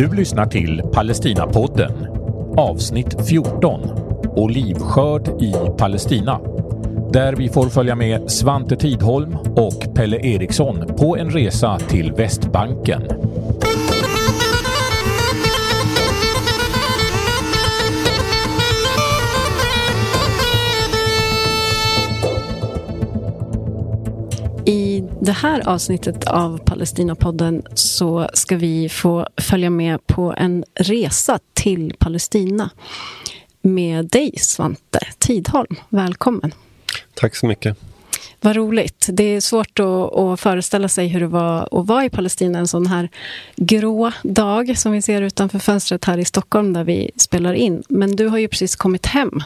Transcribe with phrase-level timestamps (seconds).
[0.00, 1.92] Du lyssnar till Palestinapodden,
[2.56, 3.80] avsnitt 14,
[4.36, 6.40] Olivskörd i Palestina,
[7.12, 13.02] där vi får följa med Svante Tidholm och Pelle Eriksson på en resa till Västbanken.
[25.20, 31.94] Det här avsnittet av Palestinapodden så ska vi få följa med på en resa till
[31.98, 32.70] Palestina
[33.62, 35.76] med dig, Svante Tidholm.
[35.88, 36.54] Välkommen.
[37.14, 37.76] Tack så mycket.
[38.40, 39.06] Vad roligt.
[39.12, 42.68] Det är svårt att, att, föreställa sig hur det var att vara i Palestina en
[42.68, 43.08] sån här
[43.56, 47.82] grå dag som vi ser utanför fönstret här i Stockholm där vi spelar in.
[47.88, 49.42] Men du har ju precis kommit hem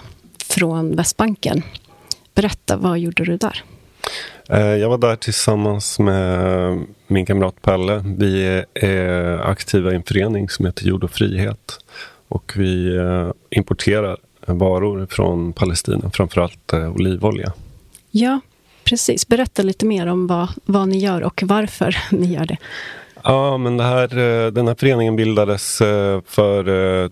[0.49, 1.63] från Västbanken.
[2.35, 3.65] Berätta, vad gjorde du där?
[4.49, 8.05] Eh, jag var där tillsammans med min kamrat Pelle.
[8.19, 11.79] Vi är aktiva i en förening som heter Jord och frihet.
[12.29, 17.53] Och vi eh, importerar varor från Palestina, framförallt eh, olivolja.
[18.11, 18.41] Ja,
[18.85, 19.29] precis.
[19.29, 22.57] Berätta lite mer om vad, vad ni gör och varför ni gör det.
[23.23, 24.09] Ja, men det här,
[24.51, 25.79] den här föreningen bildades
[26.27, 27.11] för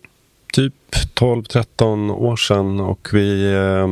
[0.53, 0.75] typ
[1.14, 3.89] 12-13 år sedan och vi eh,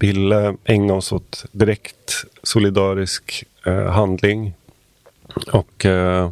[0.00, 4.54] ville ägna oss åt direkt solidarisk eh, handling.
[5.52, 6.30] Och eh,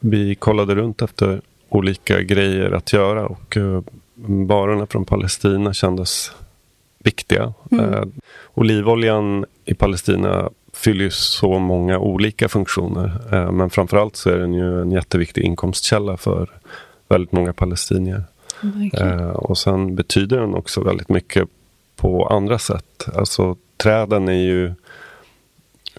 [0.00, 3.82] vi kollade runt efter olika grejer att göra och eh,
[4.24, 6.32] varorna från Palestina kändes
[6.98, 7.52] viktiga.
[7.70, 7.94] Mm.
[7.94, 8.04] Eh,
[8.54, 13.20] olivoljan i Palestina fyller ju så många olika funktioner.
[13.32, 16.48] Eh, men framförallt så är den ju en jätteviktig inkomstkälla för
[17.10, 18.24] väldigt många palestinier.
[18.92, 21.48] Eh, och sen betyder den också väldigt mycket
[21.96, 23.06] på andra sätt.
[23.14, 24.72] Alltså träden är ju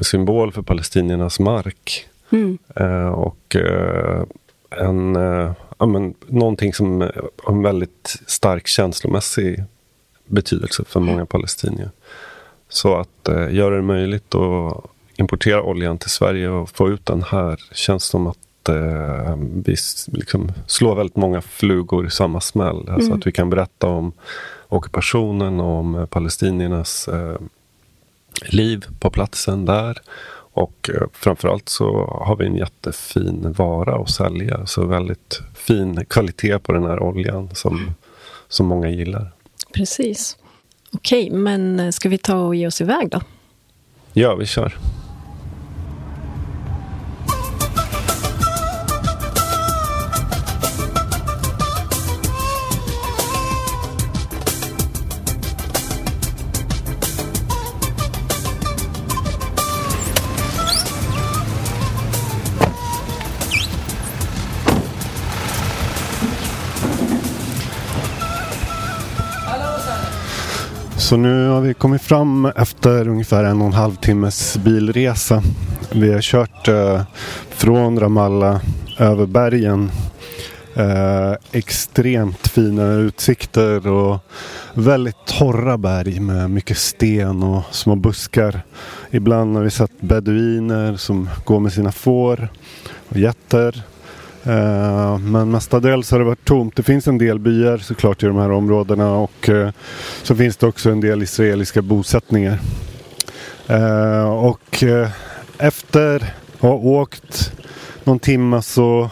[0.01, 2.07] symbol för palestiniernas mark.
[2.29, 2.57] Mm.
[2.75, 4.23] Eh, och eh,
[4.69, 7.01] en, eh, ja, men, någonting som
[7.43, 9.63] har en väldigt stark känslomässig
[10.25, 11.89] betydelse för många palestinier.
[12.69, 14.85] Så att eh, göra det möjligt att
[15.15, 18.37] importera oljan till Sverige och få ut den här känns som att
[18.69, 22.89] eh, vi liksom slår väldigt många flugor i samma smäll.
[22.89, 23.19] Alltså mm.
[23.19, 24.13] att vi kan berätta om
[24.67, 27.37] ockupationen och om palestiniernas eh,
[28.41, 29.97] liv på platsen där.
[30.53, 34.65] Och eh, framförallt så har vi en jättefin vara att sälja.
[34.65, 37.93] Så väldigt fin kvalitet på den här oljan som,
[38.47, 39.31] som många gillar.
[39.73, 40.37] Precis.
[40.93, 43.21] Okej, men eh, ska vi ta och ge oss iväg då?
[44.13, 44.77] Ja, vi kör.
[71.11, 75.43] Så nu har vi kommit fram efter ungefär en och en halv timmes bilresa.
[75.91, 77.01] Vi har kört eh,
[77.49, 78.61] från Ramallah
[78.99, 79.91] över bergen.
[80.73, 84.19] Eh, extremt fina utsikter och
[84.73, 88.61] väldigt torra berg med mycket sten och små buskar.
[89.09, 92.49] Ibland har vi sett beduiner som går med sina får
[93.09, 93.83] och getter.
[94.43, 96.75] Eh, men mestadels har det varit tomt.
[96.75, 99.69] Det finns en del byar såklart i de här områdena och uh,
[100.23, 102.59] så finns det också en del israeliska bosättningar.
[103.69, 104.83] Uh, och
[105.57, 107.53] efter att ha åkt
[108.03, 109.09] någon timme så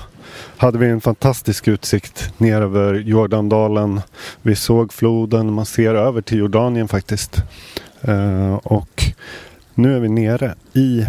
[0.57, 4.01] hade vi en fantastisk utsikt ner över Jordandalen.
[4.41, 7.43] Vi såg floden, man ser över till Jordanien faktiskt.
[8.63, 9.03] och
[9.73, 11.05] nu är vi nere i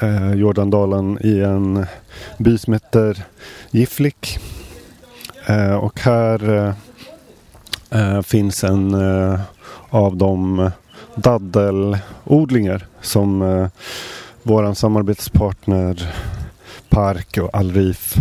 [0.00, 1.86] eh, Jordandalen i en
[2.38, 3.24] by som heter
[3.70, 4.38] Giflik.
[5.46, 6.74] Eh, och här eh,
[7.90, 9.40] eh finns en eh,
[9.90, 10.70] av de
[11.14, 13.68] daddelodlingar som eh,
[14.42, 16.12] våran samarbetspartner
[16.88, 18.16] Park och Alrif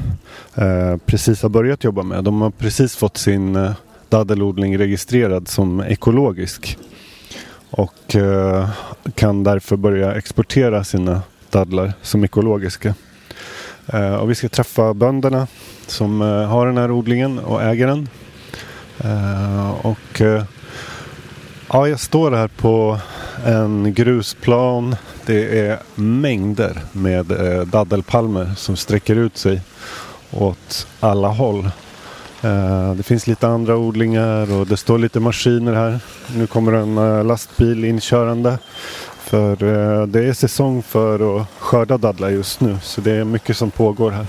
[0.56, 2.24] eh, precis har börjat jobba med.
[2.24, 3.72] De har precis fått sin eh,
[4.10, 6.78] daddelodling registrerad som ekologisk
[7.70, 8.70] och eh,
[9.16, 11.22] kan därför börja exportera sina
[11.56, 12.96] dadlar som ekologiska.
[13.88, 15.48] Eh, och vi ska träffa bönderna
[15.88, 18.10] som eh, har den här odlingen och äger den.
[18.98, 20.44] Eh, och eh,
[21.70, 23.00] ja, jag står här på
[23.46, 24.96] en grusplan.
[25.26, 29.62] Det är mängder med eh, daddelpalmer som sträcker ut sig
[30.32, 31.70] åt alla håll.
[32.42, 36.00] Eh, det finns lite andra odlingar och det står lite maskiner här.
[36.36, 38.58] Nu kommer en lastbil inkörande
[39.26, 42.78] för eh, det är säsong för att skörda dadlar just nu.
[42.84, 44.26] Så det är mycket som pågår här.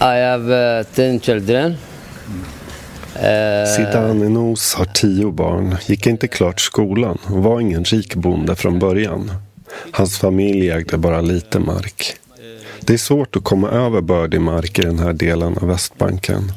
[0.00, 1.76] I have uh, 10 children.
[3.76, 8.78] Zidane Enos har tio barn, gick inte klart skolan och var ingen rik bonde från
[8.78, 9.30] början.
[9.92, 12.16] Hans familj ägde bara lite mark.
[12.80, 16.52] Det är svårt att komma över bördig mark i den här delen av Västbanken.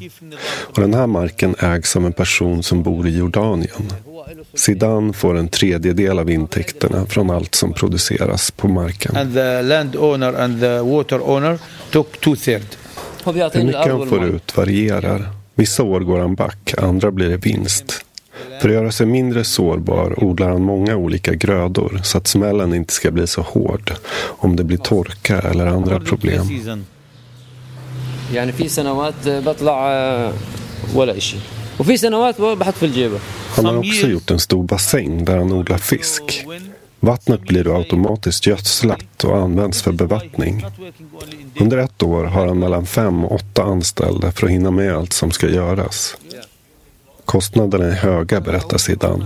[0.49, 3.91] Och den här marken ägs av en person som bor i Jordanien.
[4.54, 9.16] Zidane får en tredjedel av intäkterna från allt som produceras på marken.
[9.16, 11.58] and the landowner and the water owner
[11.90, 12.78] took two thirds.
[13.24, 15.28] هو Hur بيعطيني mycket الارض han får والماء ut varierar.
[15.54, 18.04] Vissa år går han back, andra blir det vinst.
[18.60, 22.92] För att göra sig mindre sårbar odlar han många olika grödor så att smällen inte
[22.92, 23.92] ska bli så hård
[24.26, 26.48] om det blir torka eller andra problem.
[26.48, 26.84] Season.
[28.34, 30.32] يعني في سنوات بطلع آه،
[30.94, 31.36] ولا إشي
[31.80, 33.18] وفي سنوات بحط في الجيبه
[33.56, 36.44] Han har också gjort en stor bassäng där han odlar fisk.
[37.00, 40.64] Vattnet blir då automatiskt gödslat och används för bevattning.
[41.60, 45.12] Under ett år har han mellan fem och åtta anställda för att hinna med allt
[45.12, 46.16] som ska göras.
[47.24, 49.24] Kostnaderna är höga, berättar Zidane.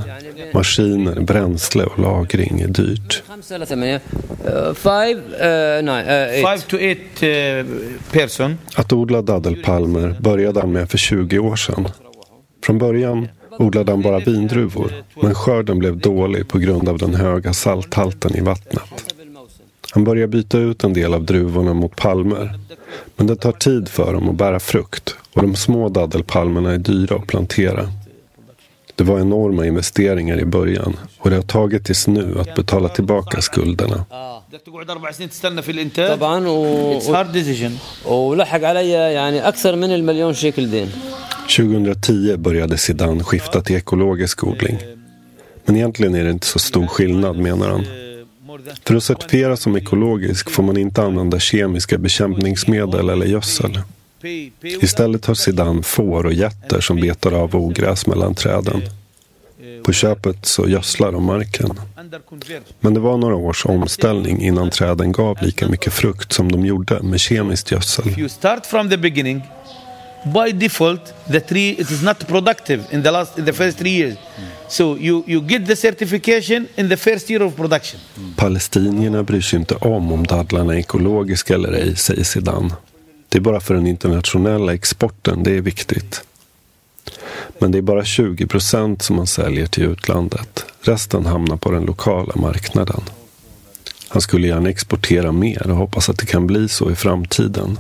[0.55, 3.23] Maskiner, bränsle och lagring är dyrt.
[3.29, 4.01] خمسة إلى ثمانية
[4.47, 6.47] آه، five آه، nine آه، eight.
[6.47, 7.67] Five to eight uh,
[8.13, 8.59] person.
[8.75, 11.89] Att odla daddelpalmer började han med för 20 år sedan.
[12.65, 13.29] Från början
[13.59, 14.93] odlade han bara vindruvor,
[15.23, 19.15] men skörden blev dålig på grund av den höga salthalten i vattnet.
[19.91, 22.59] Han började byta ut en del av druvorna mot palmer.
[23.17, 27.17] Men det tar tid för dem att bära frukt och de små daddelpalmerna är dyra
[27.17, 27.89] att plantera.
[28.95, 33.41] Det var enorma investeringar i början och det har tagit tills nu att betala tillbaka
[33.43, 34.05] skulderna.
[34.53, 37.01] بدك تقعد اربع سنين تستنى في الانتاج طبعا و...
[37.01, 37.73] It's hard decision.
[38.11, 40.91] ولحق علي يعني اكثر من المليون شيكل دين
[41.42, 44.78] 2010 började Zidane skifta till ekologisk odling.
[45.66, 47.86] Men egentligen är det inte så stor skillnad menar han.
[48.86, 53.80] För att certifiera som ekologisk får man inte använda kemiska bekämpningsmedel eller gödsel.
[54.64, 58.82] Istället har Zidane får och getter som betar av ogräs mellan träden.
[59.84, 61.70] På köpet så gödslar de marken.
[62.80, 67.04] Men det var några års omställning innan träden gav lika mycket frukt som de gjorde
[67.04, 68.30] med kemiskt gödsel
[70.26, 73.92] by default, the tree it is not productive in the last in the first three
[73.92, 74.18] years.
[74.68, 78.00] So you, you get the certification in the first year of production.
[78.36, 82.74] Palestinierna bryr sig inte om om dadlarna är ekologiska eller ej, säger Sedan.
[83.30, 86.24] Det är bara för den internationella exporten det är viktigt.
[87.60, 90.66] Men det är bara 20 procent som man säljer till utlandet.
[90.82, 93.02] Resten hamnar på den lokala marknaden.
[94.08, 97.80] Han skulle gärna exportera mer och hoppas att det kan bli så i framtiden.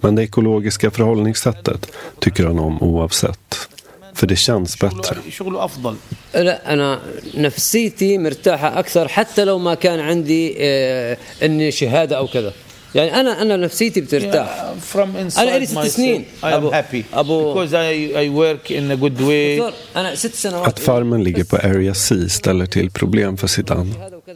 [0.00, 3.68] Men det ekologiska förhållningssättet tycker han om oavsett.
[4.14, 5.16] För det känns bättre.
[5.30, 5.96] شغله افضل.
[6.34, 7.00] لا انا
[7.34, 12.52] نفسيتي مرتاحه اكثر حتى لو ما كان عندي آه، اني شهاده او كذا
[12.94, 16.24] يعني انا انا نفسيتي بترتاح Yeah, from inside أنا إلي ست myself, سنين.
[16.42, 19.56] I am أبو- happy أبو- because I, I work in a good way.
[19.58, 23.94] دكتور انا ست سنوات Att farmen ligger på Area C ställer till problem för Zidane.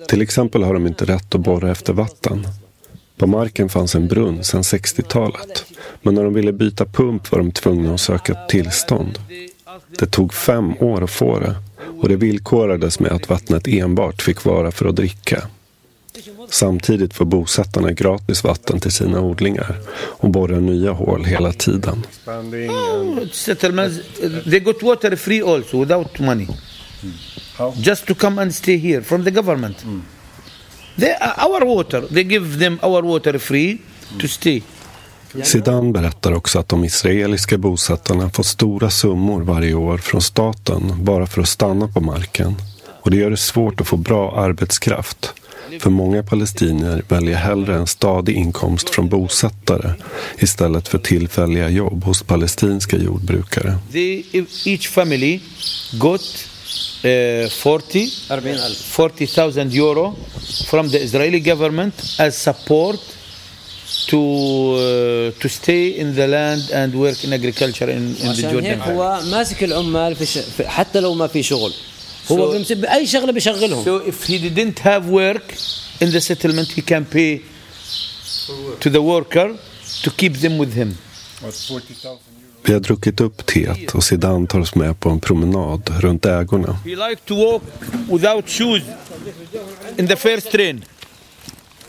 [0.08, 2.46] Till exempel har de inte rätt att borra efter vatten.
[3.17, 5.65] på marken fanns en brunn sedan 60-talet.
[6.01, 9.19] Men när de ville byta pump var de tvungna att söka tillstånd.
[10.00, 11.55] Det tog fem år att få det.
[12.01, 15.48] Och det villkorades med att vattnet enbart fick vara för att dricka.
[16.50, 22.05] Samtidigt får bosättarna gratis vatten till sina odlingar och borrar nya hål hela tiden.
[23.31, 24.00] Settlements,
[24.43, 26.48] they got water free also without money.
[27.75, 29.86] Just to come and stay here from the government.
[30.95, 33.77] They, our water, they give them our water free
[34.21, 34.61] to stay.
[35.43, 41.27] Zidane berättar också att de israeliska bosättarna får stora summor varje år från staten bara
[41.27, 42.55] för att stanna på marken.
[43.01, 45.33] Och det gör det svårt att få bra arbetskraft.
[45.79, 49.93] För många palestinier väljer hellre en stadig inkomst från bosättare
[50.39, 53.77] istället för tillfälliga jobb hos palestinska jordbrukare.
[53.91, 54.23] They,
[54.65, 55.39] each family
[55.93, 56.49] got
[57.04, 58.06] uh, 40
[58.75, 60.12] 40,000 euro
[60.70, 63.00] from the Israeli government as support
[64.11, 68.50] to uh, to stay in the land and work in agriculture in, in the عشان
[68.52, 68.64] Jordan.
[68.64, 70.38] هيك هو ماسك العمال في ش...
[70.38, 71.73] في حتى لو ما في شغل
[72.30, 75.54] هو So- بيمسك باي شغله بيشغلهم So if he didn't have work
[76.00, 77.42] in the settlement, he can pay
[78.80, 79.49] to the worker
[80.04, 80.90] to keep them with him.
[82.64, 86.78] Vi har druckit upp teet och Zidane tar oss med på en promenad runt ägorna.
[86.85, 87.62] He liked to walk
[88.11, 88.82] without shoes
[89.99, 90.85] in the first train.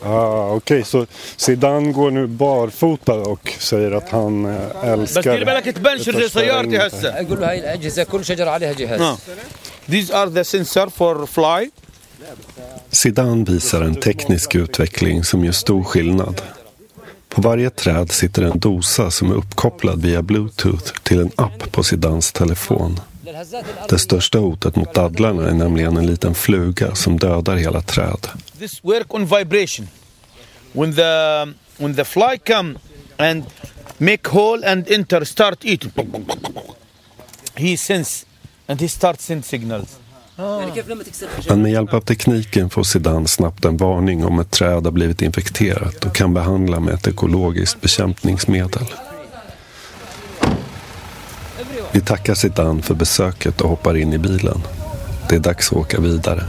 [0.04, 1.06] Ah, Okej, så
[1.36, 5.34] Zidane går nu barfota och säger att han eh, بس älskar...
[5.34, 7.08] دير بالك تبنشر زي سيارتي هسه.
[7.08, 9.16] اقول له هاي الاجهزه كل شجره عليها جهاز آه.
[9.90, 11.70] These are the sensor for fly.
[12.90, 16.42] Zidane visar en teknisk utveckling som gör stor skillnad.
[17.29, 21.83] På varje träd sitter en dosa som är uppkopplad via bluetooth till en app på
[21.83, 22.99] Sidans telefon.
[23.89, 28.27] Det största hotet mot dadlarna är nämligen en liten fluga som dödar hela träd.
[28.59, 29.87] This work on vibration.
[30.71, 31.45] When the
[31.77, 32.79] when the fly come
[33.17, 33.43] and
[33.97, 35.91] make hole and enter, start eating.
[37.55, 38.25] He sense
[38.67, 39.99] and he start send signals.
[41.47, 45.21] Men med hjälp av tekniken får Sedan snabbt en varning om ett träd har blivit
[45.21, 48.85] infekterat och kan behandla med ett ekologiskt bekämpningsmedel.
[51.91, 54.61] Vi tackar Sedan för besöket och hoppar in i bilen.
[55.29, 56.43] Det är dags att åka vidare.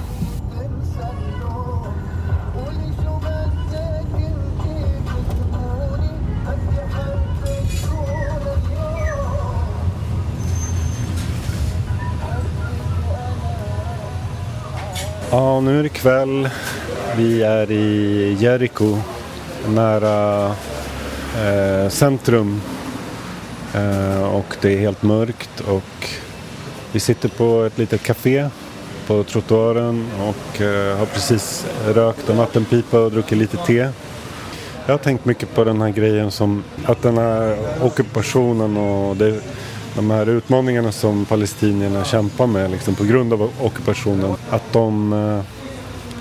[15.31, 16.49] Ja, nu är det kväll.
[17.17, 18.99] Vi är i Jericho,
[19.67, 20.47] nära
[21.37, 22.61] eh, centrum.
[23.75, 26.09] Eh, och det är helt mörkt och
[26.93, 28.49] vi sitter på ett litet café
[29.07, 33.89] på trottoaren och eh, har precis rökt en vattenpipa och druckit lite te.
[34.87, 39.41] Jag har tänkt mycket på den här grejen som att den här ockupationen och det,
[39.99, 44.35] de här utmaningarna som palestinierna kämpar med liksom, på grund av ockupationen.
[44.51, 45.41] Att de, eh,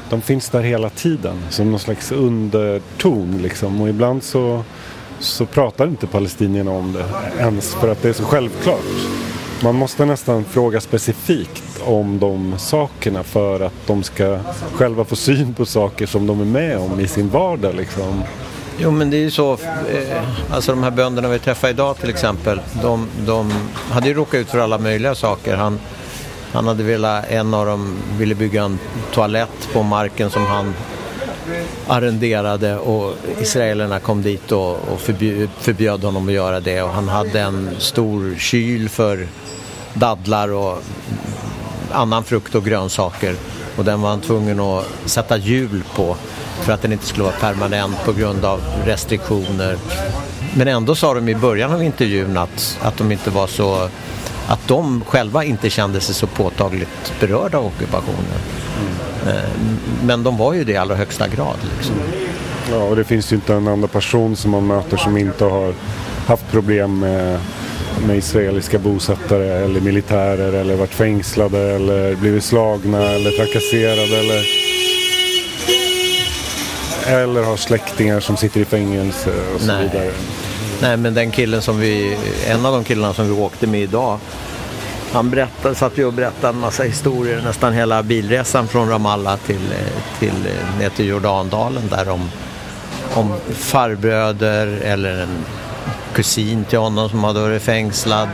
[0.09, 3.39] de finns där hela tiden som någon slags underton.
[3.41, 3.81] Liksom.
[3.81, 4.63] Och ibland så,
[5.19, 7.05] så pratar inte palestinierna om det
[7.39, 8.85] ens för att det är så självklart.
[9.63, 14.39] Man måste nästan fråga specifikt om de sakerna för att de ska
[14.73, 17.75] själva få syn på saker som de är med om i sin vardag.
[17.75, 18.23] Liksom.
[18.79, 22.09] Jo men det är ju så, eh, alltså de här bönderna vi träffade idag till
[22.09, 23.51] exempel, de, de
[23.91, 25.55] hade ju råkat ut för alla möjliga saker.
[25.55, 25.79] Han,
[26.53, 28.79] han hade velat, en av dem ville bygga en
[29.13, 30.73] toalett på marken som han
[31.87, 37.07] arrenderade och israelerna kom dit och, och förbjöd, förbjöd honom att göra det och han
[37.07, 39.27] hade en stor kyl för
[39.93, 40.83] dadlar och
[41.91, 43.35] annan frukt och grönsaker
[43.77, 46.15] och den var han tvungen att sätta hjul på
[46.61, 49.77] för att den inte skulle vara permanent på grund av restriktioner.
[50.55, 53.89] Men ändå sa de i början av intervjun att, att de inte var så
[54.47, 58.39] att de själva inte kände sig så påtagligt berörda av ockupationen.
[59.25, 59.77] Mm.
[60.03, 61.57] Men de var ju det i allra högsta grad.
[61.75, 61.95] Liksom.
[62.71, 65.73] Ja, och det finns ju inte en enda person som man möter som inte har
[66.27, 67.39] haft problem med,
[68.05, 74.67] med israeliska bosättare eller militärer eller varit fängslade eller blivit slagna eller trakasserade eller
[77.07, 79.83] eller har släktingar som sitter i fängelse och så Nej.
[79.83, 80.11] vidare.
[80.81, 84.19] Nej, men den killen som vi, en av de killarna som vi åkte med idag,
[85.11, 89.73] han berättade, satt ju och berättade en massa historier nästan hela bilresan från Ramallah till,
[90.19, 92.29] till, eh, ner till Jordandalen där om,
[93.13, 95.45] om farbröder eller en
[96.17, 98.29] kusin till honom som hade varit fängslad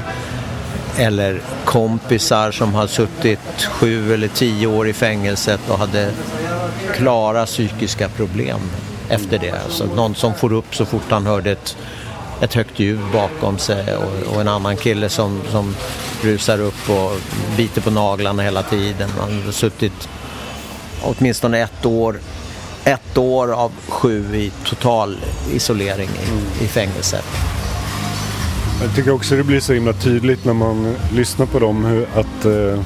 [0.97, 6.11] eller kompisar som har suttit sju eller tio år i fängelset och hade
[6.93, 8.59] klara psykiska problem
[9.09, 9.51] efter det.
[9.63, 11.77] Alltså någon som får upp så fort han hörde ett,
[12.41, 15.75] ett högt ljud bakom sig och, och en annan kille som, som
[16.21, 17.11] rusar upp och
[17.57, 19.09] biter på naglarna hela tiden.
[19.19, 20.09] Han har suttit
[21.01, 22.19] åtminstone ett år,
[22.83, 25.17] ett år av sju i total
[25.53, 27.25] isolering i, i fängelset.
[28.83, 32.45] Jag tycker också det blir så himla tydligt när man lyssnar på dem hur att
[32.45, 32.83] eh,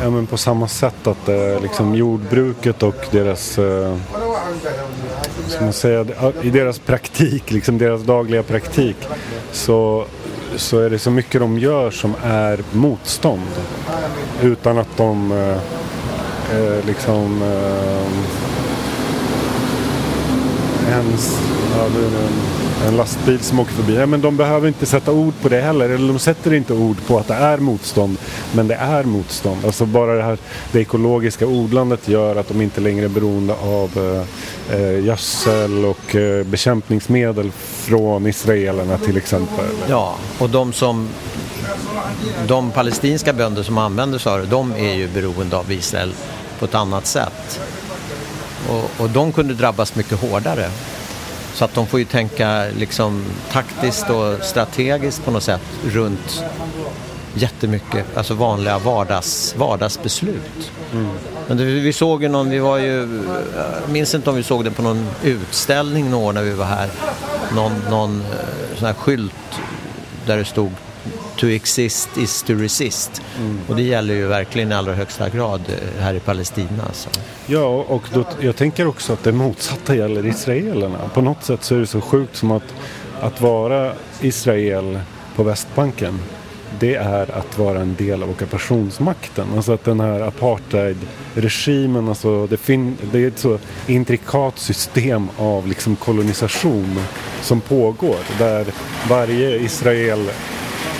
[0.00, 3.96] ja, men på samma sätt att eh, liksom jordbruket och deras eh,
[5.48, 6.06] ska man säga,
[6.42, 8.96] i deras praktik, liksom deras dagliga praktik
[9.52, 10.06] så,
[10.56, 13.50] så är det så mycket de gör som är motstånd.
[14.42, 15.56] Utan att de eh,
[16.58, 18.06] eh liksom eh,
[20.92, 21.38] ens,
[21.76, 23.96] ja, det en, lastbil som åker förbi.
[23.96, 25.88] Ja, men de behöver inte sätta ord på det heller.
[25.90, 28.16] Eller de sätter inte ord på att det är motstånd.
[28.52, 29.64] Men det är motstånd.
[29.64, 30.38] Alltså bara det här
[30.72, 33.90] det ekologiska odlandet gör att de inte längre är beroende av
[34.70, 39.66] eh, eh, gödsel och eh, bekämpningsmedel från israelerna till exempel.
[39.88, 41.08] Ja, och de som
[42.46, 46.12] de palestinska bönder som använder sig av det, de är ju beroende av Israel
[46.58, 47.60] på ett annat sätt.
[48.68, 50.70] Och, och de kunde drabbas mycket hårdare.
[51.54, 56.44] Så att de får ju tänka liksom taktiskt och strategiskt på något sätt runt
[57.34, 60.72] jättemycket, alltså vanliga vardags, vardagsbeslut.
[61.48, 63.22] Men det, vi såg ju någon, vi var ju,
[63.84, 66.64] jag minns inte om vi såg det på någon utställning någon år när vi var
[66.64, 66.88] här.
[67.54, 69.60] Någon, någon eh, sån här skylt
[70.26, 70.72] där det stod
[71.40, 73.22] to exist is to resist.
[73.38, 73.58] Mm.
[73.68, 76.82] Och det gäller ju verkligen i allra högsta grad eh, här i Palestina.
[76.86, 77.08] Alltså.
[77.46, 80.98] Ja, och då, jag tänker också att det motsatta gäller israelerna.
[81.14, 82.74] På något sätt så är det så sjukt som att,
[83.20, 85.00] att vara Israel
[85.36, 86.18] på Västbanken
[86.78, 89.46] det är att vara en del av ockupationsmakten.
[89.56, 95.66] Alltså att den här apartheidregimen, alltså det, fin- det är ett så intrikat system av
[95.66, 97.00] liksom kolonisation
[97.42, 98.18] som pågår.
[98.38, 98.66] Där
[99.08, 100.30] varje Israel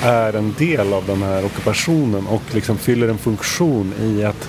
[0.03, 4.49] är en del av den här ockupationen och liksom fyller en funktion i att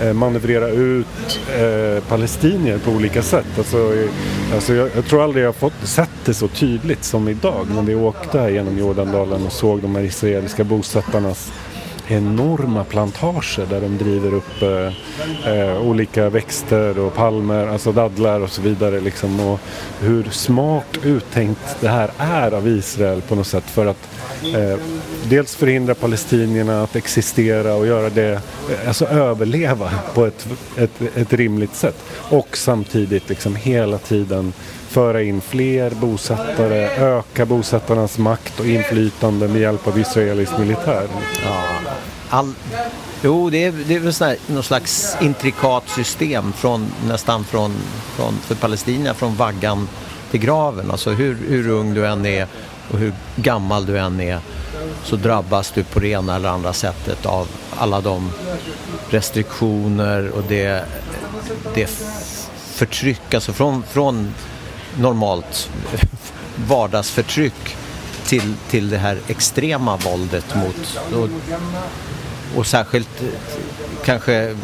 [0.00, 3.58] eh, manövrera ut eh, palestinier på olika sätt.
[3.58, 4.10] Alltså, eh,
[4.54, 7.94] alltså jag, jag, tror aldrig jag fått sett det så tydligt som idag när vi
[7.94, 11.52] åkte här genom Jordandalen och såg de här israeliska bosättarnas
[12.08, 18.50] enorma plantager där de driver upp eh, eh, olika växter och palmer, alltså dadlar och
[18.50, 19.00] så vidare.
[19.00, 19.40] Liksom.
[19.40, 19.60] Och
[20.00, 24.08] hur smart uttänkt det här är av Israel på något sätt för att
[24.54, 24.78] eh,
[25.28, 30.46] dels förhindra palestinierna att existera och göra det, eh, alltså överleva på ett,
[30.76, 32.04] ett, ett rimligt sätt.
[32.30, 34.52] Och samtidigt liksom hela tiden
[34.88, 41.06] föra in fler bosättare, öka bosättarnas makt och inflytande med hjälp av israelisk militär.
[41.44, 41.64] Ja,
[42.28, 42.52] all,
[43.22, 47.74] jo, det är, det är väl sån någon slags intrikat system från, nästan från,
[48.16, 49.88] från, för palestinierna från vaggan
[50.30, 50.90] till graven.
[50.90, 52.46] Alltså hur, hur ung du än är
[52.90, 54.40] och hur gammal du än är
[55.04, 58.30] så drabbas du på det ena eller andra sättet av alla de
[59.10, 60.84] restriktioner och det,
[61.74, 61.90] det
[62.74, 64.34] förtryck, alltså från, från
[64.98, 65.70] normalt
[66.68, 67.76] vardagsförtryck
[68.26, 71.28] till, till det här extrema våldet mot och,
[72.58, 73.22] och särskilt
[74.04, 74.56] kanske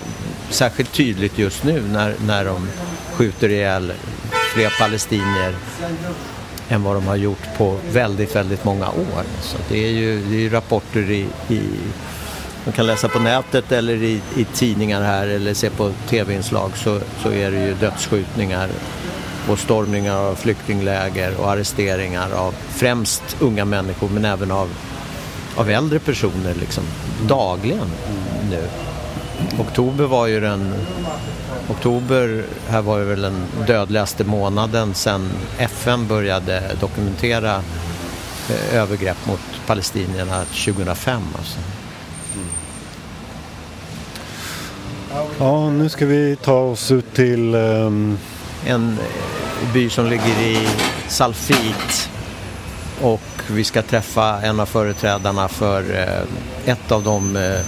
[0.50, 2.68] särskilt tydligt just nu när, när de
[3.12, 3.92] skjuter ihjäl
[4.54, 5.54] fler palestinier
[6.68, 9.24] än vad de har gjort på väldigt, väldigt många år.
[9.42, 11.60] Så det är ju, det är ju rapporter i, i
[12.64, 17.00] man kan läsa på nätet eller i, i tidningar här eller se på tv-inslag så,
[17.22, 18.68] så är det ju dödsskjutningar
[19.48, 24.68] och stormningar av flyktingläger och arresteringar av främst unga människor men även av,
[25.56, 26.84] av äldre personer liksom
[27.28, 27.90] dagligen
[28.50, 28.68] nu.
[29.58, 30.74] Oktober var ju den
[31.68, 37.62] Oktober här var ju väl den dödligaste månaden sedan FN började dokumentera
[38.50, 41.22] eh, övergrepp mot palestinierna 2005.
[41.38, 41.58] Alltså.
[45.38, 48.18] Ja, nu ska vi ta oss ut till um
[48.66, 50.68] en eh, by som ligger i
[51.08, 52.10] Salfit
[53.00, 57.60] och vi ska träffa en av företrädarna för eh, ett av de eh,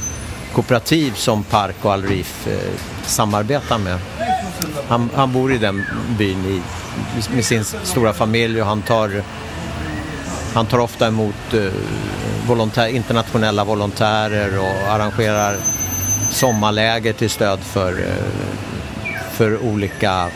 [0.55, 2.49] kooperativ som Park och Alrif
[3.05, 3.99] samarbetar med.
[4.89, 5.85] Han, han, bor i den
[6.19, 6.63] byn i,
[7.35, 9.23] med sin stora familj och han tar,
[10.55, 11.55] han tar ofta emot
[12.47, 15.57] volontär, internationella volontärer och arrangerar
[16.31, 18.05] sommarläger till stöd för,
[19.33, 20.31] för olika,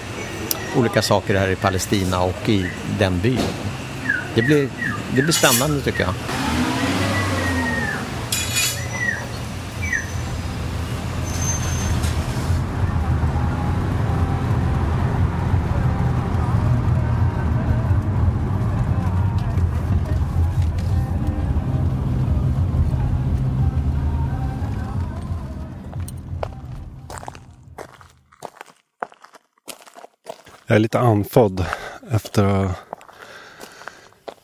[0.76, 3.38] olika saker här i Palestina och i den byn.
[4.35, 4.68] Det blir,
[5.14, 6.14] det blir spännande tycker jag.
[30.70, 31.66] Jag är lite andfådd
[32.11, 32.74] efter att ha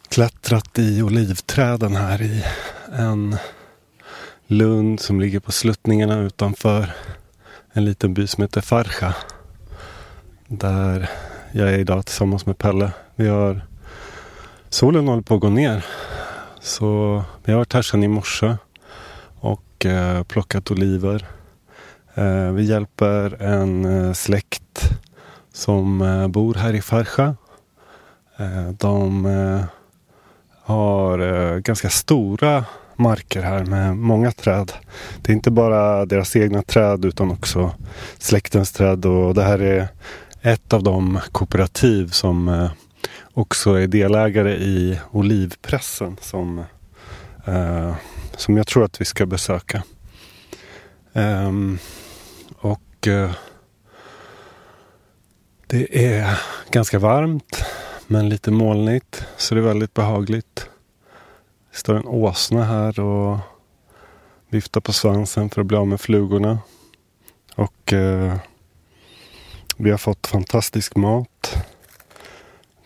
[0.09, 2.45] klättrat i olivträden här i
[2.93, 3.37] en
[4.47, 6.93] lund som ligger på sluttningarna utanför
[7.73, 9.15] en liten by som heter Farcha.
[10.47, 11.11] Där
[11.53, 12.91] jag är idag tillsammans med Pelle.
[13.15, 13.61] Vi har
[14.69, 15.85] Solen håller på att gå ner.
[16.61, 18.57] Så vi har varit här sedan i morse
[19.41, 21.27] och eh, plockat oliver.
[22.15, 24.63] Eh, vi hjälper en eh, släkt
[25.57, 27.37] som eh, bor här i Farcha.
[28.37, 29.65] Eh, de eh,
[30.63, 32.65] har ganska stora
[32.97, 34.73] marker här med många träd.
[35.23, 37.75] Det är inte bara deras egna träd utan också
[38.19, 39.89] släktens träd och det här är
[40.43, 42.69] ett av de kooperativ som
[43.35, 46.65] också är delägare i olivpressen som,
[48.37, 49.83] som jag tror att vi ska besöka.
[51.13, 51.79] Ehm,
[52.59, 53.09] och
[55.67, 57.65] det är ganska varmt
[58.07, 60.71] men lite molnigt så det är väldigt behagligt.
[61.71, 63.39] Det står en åsna här och
[64.49, 66.59] viftar på svansen för att bli av med flugorna.
[67.55, 68.37] Och eh,
[69.77, 71.65] vi har fått fantastisk mat.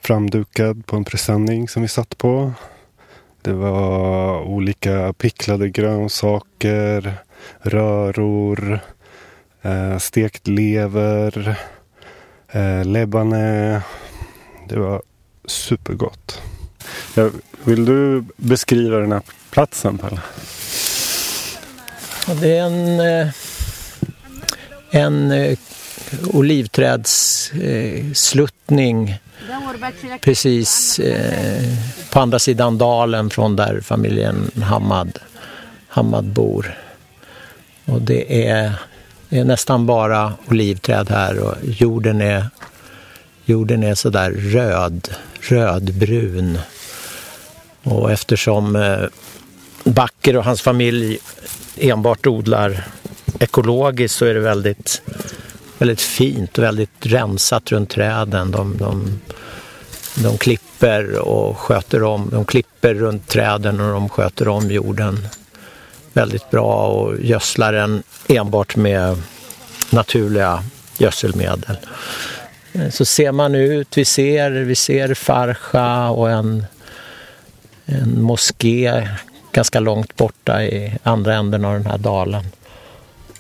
[0.03, 2.53] Framdukad på en presenning som vi satt på.
[3.43, 7.15] Det var olika picklade grönsaker,
[7.61, 8.81] röror,
[9.63, 11.59] eh, stekt lever,
[12.53, 13.83] eh, lebane.
[14.69, 15.03] Det var
[15.45, 16.43] supergott.
[17.15, 17.31] Ja,
[17.65, 20.21] vill du beskriva den här platsen Pelle?
[22.41, 23.29] Det är en, eh,
[24.91, 25.59] en eh,
[26.33, 29.19] olivträdssluttning
[30.21, 31.75] precis eh,
[32.11, 35.19] på andra sidan dalen från där familjen Hammad,
[35.89, 36.79] Hammad bor.
[37.85, 38.73] Och det är,
[39.31, 42.47] det är nästan bara olivträd här och jorden är,
[43.45, 45.09] jorden är sådär röd,
[45.41, 46.59] rödbrun.
[47.83, 48.99] Och eftersom eh,
[49.85, 51.19] Backer och hans familj
[51.77, 52.85] enbart odlar
[53.41, 55.03] ekologiskt så är det väldigt,
[55.79, 58.51] väldigt fint och väldigt rensat runt träden.
[58.51, 59.21] De, de,
[60.15, 65.29] de klipper och sköter om, de klipper runt träden och de sköter om jorden
[66.13, 69.17] väldigt bra och gödslar den enbart med
[69.91, 70.65] naturliga
[70.99, 71.77] gödselmedel.
[72.73, 76.65] Eh, så ser man ut, vi ser, vi ser Farsha och en,
[77.87, 79.09] en moské
[79.53, 82.45] ganska långt borta i andra änden av den här dalen.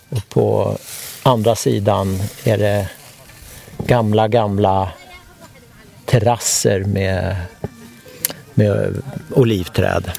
[0.08, 0.78] Och på
[1.22, 2.88] andra sidan är det
[3.78, 4.92] gamla, gamla
[6.04, 7.36] terrasser med,
[8.54, 10.10] med olivträd.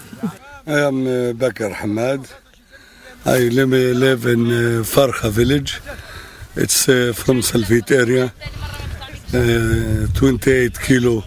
[0.64, 2.28] Jag am Bakar Hamad.
[3.24, 5.80] I live, in uh, Farha village.
[6.56, 8.34] It's uh, from Salfit area.
[9.34, 11.24] Uh, 28 kilo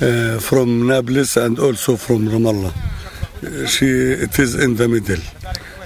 [0.00, 2.72] uh, from Nablus and also from Ramallah.
[2.72, 5.20] Uh, she, it is in the middle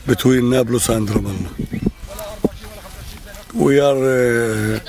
[0.06, 1.90] between Nablus and Ramallah.
[3.54, 4.80] We are uh,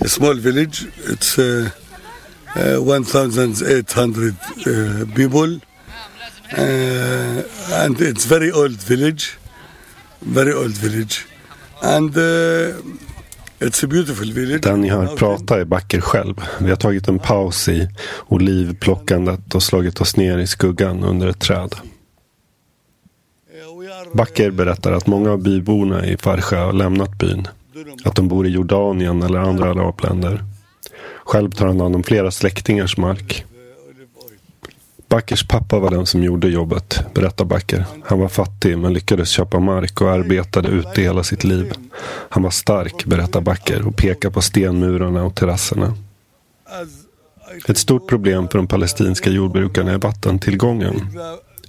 [0.00, 0.86] a small village.
[1.04, 1.70] It's uh,
[2.56, 4.34] uh, 1,800
[4.66, 5.60] uh, people.
[6.56, 9.36] And it's very old village,
[10.20, 11.26] very old village,
[11.82, 12.74] and uh,
[13.60, 14.62] it's a beautiful village.
[14.62, 16.34] Den ni hör prata är Backer själv.
[16.60, 17.88] Vi har tagit en paus i
[18.28, 21.74] olivplockandet och slagit oss ner i skuggan under ett träd.
[24.12, 27.48] Backer berättar att många av byborna i Farsha har lämnat byn.
[28.04, 30.44] Att de bor i Jordanien eller andra arabländer.
[31.24, 33.44] Själv tar han hand om flera släktingars mark.
[35.08, 37.84] Backers pappa var den som gjorde jobbet, berättar Backer.
[38.04, 41.72] Han var fattig men lyckades köpa mark och arbetade ute hela sitt liv.
[42.28, 45.94] Han var stark, berättar Backer och pekar på stenmurarna och terrasserna.
[47.68, 51.18] Ett stort problem för de palestinska jordbrukarna är vattentillgången.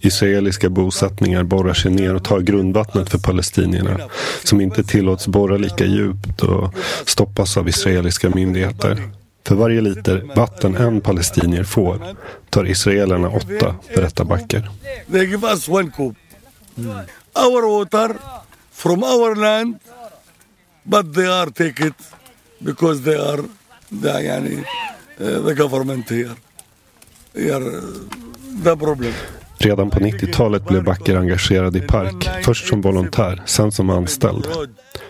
[0.01, 3.99] Israeliska bosättningar borrar sig ner och tar grundvattnet för palestinierna
[4.43, 6.73] som inte tillåts borra lika djupt och
[7.05, 9.03] stoppas av israeliska myndigheter.
[9.47, 12.15] För varje liter vatten en palestinier får
[12.49, 14.69] tar israelerna åtta, berättar Backer.
[15.11, 16.15] They give us one cup.
[16.77, 16.95] Mm.
[17.33, 18.15] Our water
[18.71, 18.99] from
[19.41, 19.79] land
[20.83, 21.93] but they are take it
[22.59, 23.43] because they are
[23.89, 24.63] the, yani,
[25.19, 26.31] uh, the government uh,
[29.57, 34.47] Redan på 90-talet blev Backer engagerad i Park, först som volontär, sen som anställd.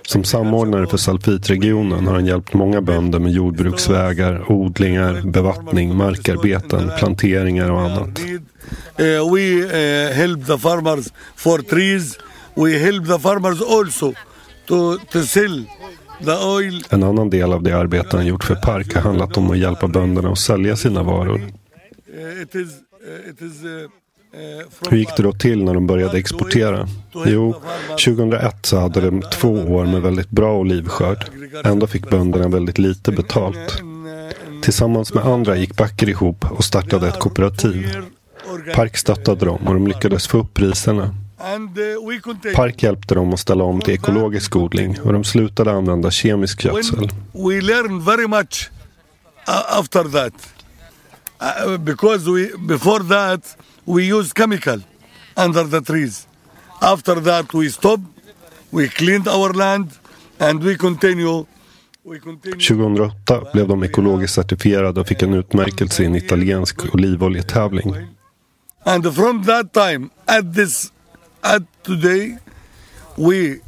[0.07, 7.71] Som samordnare för Salfitregionen har han hjälpt många bönder med jordbruksvägar, odlingar, bevattning, markarbeten, planteringar
[7.71, 8.19] och annat.
[8.99, 12.17] Uh, we uh, help the farmers for trees.
[12.55, 14.13] We help the farmers also
[14.67, 15.65] to, to sell.
[16.89, 19.87] En annan del av det arbete han gjort för Park har handlat om att hjälpa
[19.87, 21.41] bönderna att sälja sina varor.
[24.71, 26.87] From Hur gick det då till när de började exportera?
[27.25, 31.25] Jo, 2001 så hade de två år med väldigt bra olivskörd.
[31.63, 33.81] Ändå fick bönderna väldigt lite betalt.
[34.61, 37.97] Tillsammans med andra gick Backer ihop och startade ett kooperativ.
[38.75, 41.15] Park stöttade dem och de lyckades få upp priserna.
[42.23, 42.55] Continue.
[42.55, 47.09] Park hjälpte dem att ställa om till ekologisk odling och de slutade använda kemisk gödsel.
[47.33, 48.69] we learn very much
[49.49, 50.33] uh, after that
[51.67, 54.81] uh, because we before that we use chemical
[55.35, 56.27] under the trees
[56.81, 57.99] after that we stop
[58.71, 59.91] we cleaned our land
[60.39, 61.45] and we continue
[62.03, 67.95] we continue 2008 blev de ekologiskt certifierade och fick en utmärkelse i en italiensk olivoljetävling.
[68.83, 70.91] and from that time at this
[71.41, 72.37] at today
[73.15, 73.59] we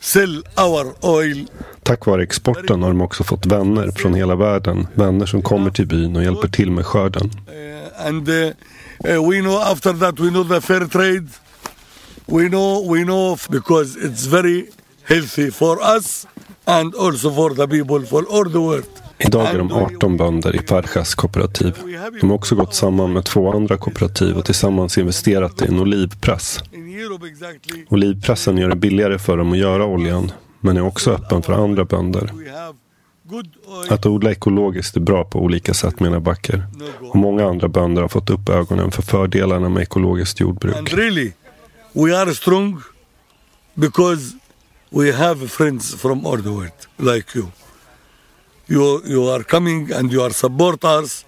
[0.00, 1.46] sell our oil
[1.82, 4.86] Tack vare exporten har de också fått vänner från hela världen.
[4.94, 7.30] Vänner som kommer till byn och hjälper till med skörden.
[7.48, 8.50] Uh, and uh,
[9.04, 11.28] we know after that we know the fair trade
[12.26, 14.68] we know we know because it's very
[15.04, 16.26] healthy for us
[16.64, 20.58] and also for the people for all the world Idag är de 18 bönder i
[20.58, 21.74] Farjas kooperativ.
[22.20, 26.60] De har också gått samman med två andra kooperativ och tillsammans investerat i en olivpress.
[27.88, 31.84] Olivpressen gör det billigare för dem att göra oljan men är också öppen för andra
[31.84, 32.30] bönder.
[33.88, 36.66] Att odla ekologiskt är bra på olika sätt menar Backer.
[37.00, 40.76] Och många andra bönder har fått upp ögonen för fördelarna med ekologiskt jordbruk.
[40.76, 41.32] And really,
[41.92, 42.82] we are strong
[43.74, 44.36] because
[44.90, 47.46] we have friends from all the world, like you.
[48.66, 51.24] You, you are coming and you are support us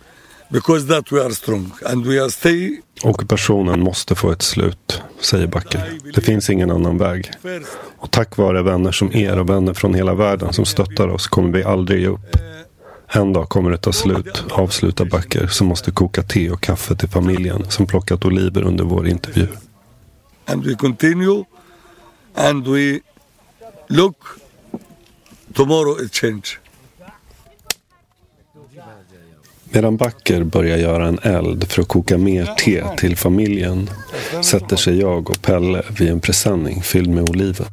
[0.51, 5.47] because that we are strong and we are stay Ockupationen måste få ett slut, säger
[5.47, 5.83] Backe.
[6.15, 7.31] Det finns ingen annan väg.
[7.99, 11.53] Och tack vare vänner som er och vänner från hela världen som stöttar oss kommer
[11.53, 12.37] vi aldrig ge upp.
[13.09, 17.09] En dag kommer det ta slut, avslutar Backer som måste koka te och kaffe till
[17.09, 19.47] familjen som plockat oliver under vår intervju.
[20.47, 21.45] and we continue
[22.35, 23.01] and we
[23.89, 24.17] look
[25.55, 26.59] tomorrow it change
[29.75, 33.91] Medan Backer börjar göra en eld för att koka mer te till familjen
[34.43, 37.67] sätter sig jag och Pelle vid en presenning fylld med oliver.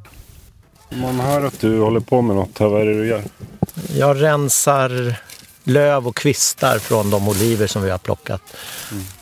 [0.90, 2.68] Man hör att du håller på med något här.
[2.68, 3.24] Vad är det du gör?
[3.96, 5.16] Jag rensar
[5.64, 8.42] löv och kvistar från de oliver som vi har plockat.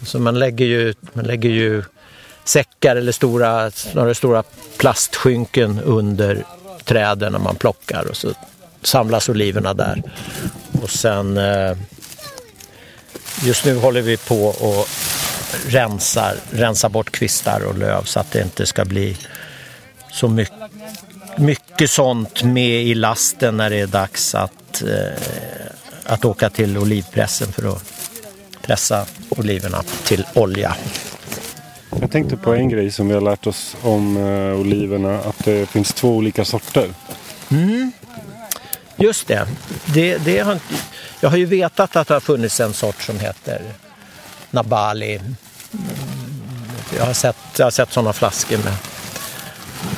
[0.02, 1.84] Så man lägger ju, man lägger ju
[2.44, 4.44] säckar eller stora, snarare stora
[4.78, 6.44] plastskynken under
[6.86, 8.34] träden när man plockar och så
[8.82, 10.04] samlas oliverna där.
[10.82, 11.78] Och sen eh,
[13.44, 14.88] just nu håller vi på och
[15.68, 19.18] rensar, rensar bort kvistar och löv så att det inte ska bli
[20.12, 20.54] så mycket,
[21.38, 25.22] mycket sånt med i lasten när det är dags att, eh,
[26.06, 27.84] att åka till olivpressen för att
[28.62, 30.76] pressa oliverna till olja.
[32.02, 35.20] Jag tänkte på en grej som vi har lärt oss om eh, oliverna.
[35.20, 36.90] Att det finns två olika sorter.
[38.98, 39.48] Just det.
[39.86, 40.76] det, det har, inte-
[41.20, 43.62] jag har ju vetat att det har funnits en sort som heter
[44.52, 45.22] Nabali.
[46.98, 48.76] Jag har sett, jag har sett sådana flaskor med,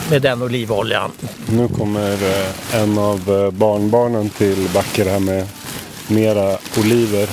[0.10, 1.12] med den olivoljan.
[1.50, 5.48] Nu kommer eh, en av eh, barnbarnen till Backer här med
[6.08, 7.30] mera oliver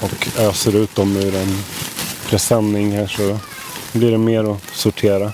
[0.00, 1.58] och öser ut dem ur en
[2.28, 3.38] presenning här så
[3.92, 5.32] blir det mer att sortera.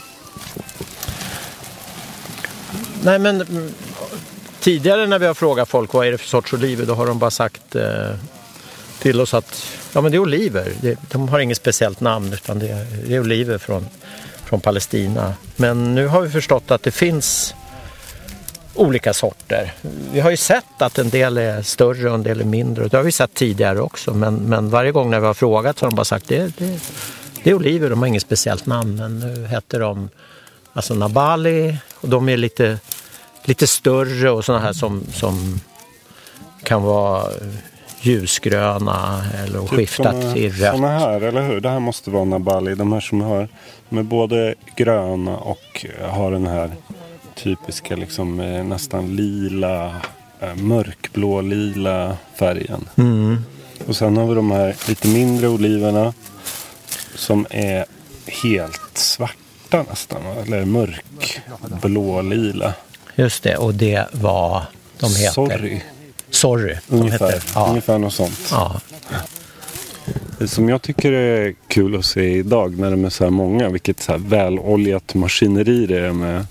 [3.03, 3.73] Nej men
[4.61, 7.19] tidigare när vi har frågat folk vad är det för sorts oliver då har de
[7.19, 8.11] bara sagt eh,
[8.99, 10.73] till oss att ja men det är oliver.
[10.81, 13.87] Det, de har inget speciellt namn utan det är, det är oliver från,
[14.45, 15.35] från Palestina.
[15.57, 17.55] Men nu har vi förstått att det finns
[18.75, 19.73] olika sorter.
[20.13, 22.89] Vi har ju sett att en del är större och en del är mindre.
[22.89, 25.85] Det har vi sett tidigare också men, men varje gång när vi har frågat så
[25.85, 26.81] har de bara sagt det, det,
[27.43, 28.97] det är oliver, de har inget speciellt namn.
[28.97, 30.11] Men nu heter de
[30.73, 32.79] alltså Nabali och de är lite,
[33.45, 35.61] lite större och sådana här som, som
[36.63, 37.25] kan vara
[38.01, 40.75] ljusgröna eller skiftat till rött.
[40.75, 41.61] Såna här, eller hur?
[41.61, 42.75] Det här måste vara Nabali.
[42.75, 43.49] De här som har,
[43.89, 46.71] de är både gröna och eh, har den här
[47.35, 49.87] typiska liksom eh, nästan lila,
[50.41, 52.89] eh, mörkblå lila färgen.
[52.97, 53.45] Mm.
[53.87, 56.13] Och sen har vi de här lite mindre oliverna
[57.15, 57.85] som är
[58.27, 60.23] helt svarta nästan.
[60.27, 62.75] Eller mörkblå lila.
[63.19, 64.63] Just det, och det var
[64.99, 65.33] de heter...
[65.33, 65.81] Sorry.
[66.31, 66.77] Sorry.
[66.87, 68.49] De Ungefär, heter, ja, ungefär något sånt.
[68.51, 68.81] ja.
[70.39, 73.69] Det som jag tycker är kul att se idag när de är så här många,
[73.69, 76.47] vilket så här väloljat maskineri det är med,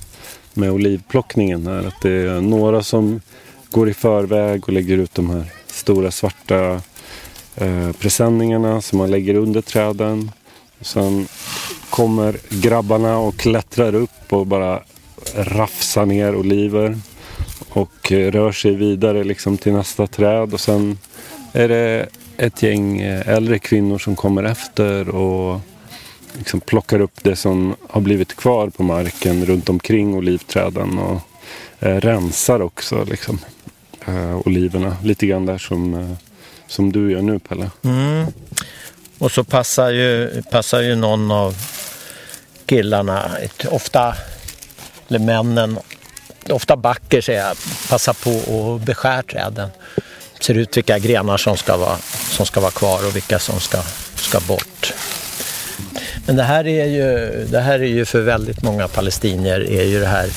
[0.54, 1.68] med olivplockningen.
[1.68, 1.88] Här.
[1.88, 3.22] Att det är några som
[3.70, 6.82] går i förväg och lägger ut de här stora svarta
[7.56, 10.32] eh, presenningarna som man lägger under träden.
[10.80, 11.28] Och sen
[11.90, 14.84] kommer grabbarna och klättrar upp och bara
[15.36, 17.00] rafsar ner oliver.
[17.70, 20.54] Och eh, rör sig vidare liksom till nästa träd.
[20.54, 20.98] Och sen
[21.54, 25.62] är det ett gäng eh, äldre kvinnor som kommer efter och
[26.38, 31.22] liksom plockar upp det som har blivit kvar på marken runt omkring olivträden och
[31.80, 33.40] eh, rensar också liksom,
[34.08, 34.98] eh, oliverna.
[35.04, 36.18] Lite grann där som, eh,
[36.68, 37.72] som du gör nu Pelle.
[37.84, 38.26] Mm.
[39.18, 41.56] Och så passar ju, passar ju någon av
[42.66, 44.16] killarna, ett, ofta,
[45.08, 45.80] eller männen,
[46.50, 47.58] ofta backer säger jag,
[47.90, 49.70] passar på och beskär träden.
[50.42, 51.98] Ser ut vilka grenar som ska vara,
[52.30, 53.82] som ska vara kvar och vilka som ska,
[54.16, 54.94] ska bort.
[56.26, 60.00] Men det här, är ju, det här är ju för väldigt många palestinier är ju
[60.00, 60.30] det här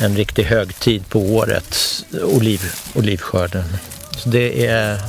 [0.00, 1.76] en riktig högtid på året,
[2.22, 3.64] oliv, olivskörden.
[4.16, 5.00] Så det är,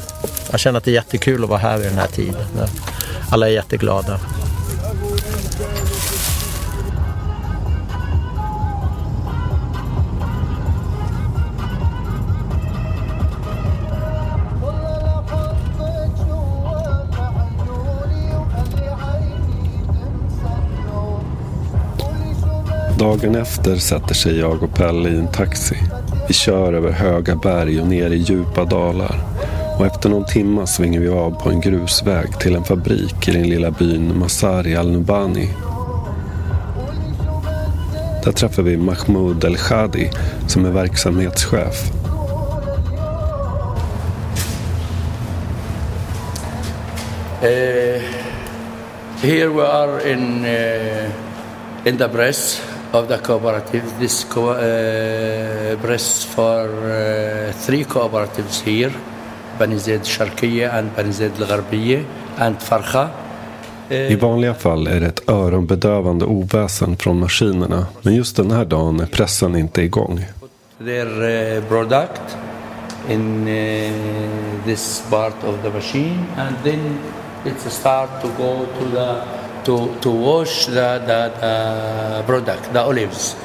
[0.52, 2.45] jag känner att det är jättekul att vara här vid den här tiden.
[3.32, 4.19] Alla är jätteglada.
[22.99, 25.75] Dagen efter sätter sig jag och Pelle i en taxi.
[26.27, 29.19] Vi kör över höga berg och ner i djupa dalar.
[29.77, 33.49] Och efter någon timma svänger vi av på en grusväg till en fabrik i den
[33.49, 35.49] lilla byn Masari al-Nubani.
[38.23, 40.09] Där träffar vi Mahmoud El-Khadi
[40.47, 41.91] som är verksamhetschef.
[47.43, 48.01] Uh,
[49.21, 53.84] here we are in uh, in the press of the cooperative.
[53.99, 58.91] This co- uh, press for uh, three cooperatives here:
[59.60, 62.04] Bani Zaid Sharkiya and Bani Zaid Al-Gharbiya
[62.38, 63.10] and Farkha.
[63.91, 67.86] I vanliga fall är det ett öronbedövande oväsen från maskinerna.
[68.02, 70.25] Men just den här dagen är pressen inte igång.
[70.78, 71.08] Their
[71.58, 72.38] uh, product
[73.10, 73.45] in
[74.65, 76.99] this part of the machine, and then
[77.45, 79.38] it's start to go to the
[79.69, 83.36] to to wash the the, the product, the olives.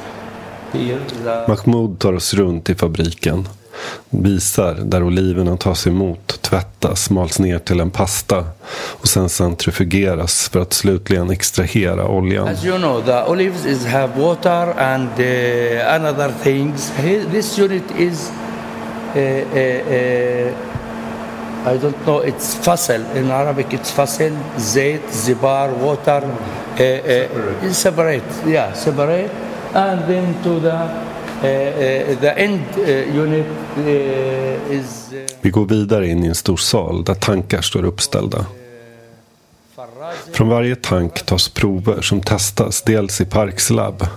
[1.47, 3.47] Mahmoud tar oss runt i fabriken.
[4.09, 8.45] Visar där oliverna tas emot, tvättas, mals ner till en pasta
[9.01, 12.47] och sen centrifugeras för att slutligen extrahera oljan.
[12.47, 16.91] As you know, the olives is have water and uh, another things.
[17.31, 18.31] This unit is,
[19.15, 19.61] uh, uh,
[19.93, 20.53] uh,
[21.65, 23.15] I don't know, it's fasel.
[23.15, 26.21] In Arabic, it's fasel, zait, zibar, water.
[26.23, 29.31] Uh, uh, it's separate, yeah, separate.
[29.73, 32.81] And then to the, uh, uh, the end uh,
[33.23, 33.47] unit
[33.77, 38.45] uh, is uh, Vi går vidare in i en stor sal där tankar står uppställda.
[40.31, 44.07] Från varje tank tas prover som testas dels i Parks labb.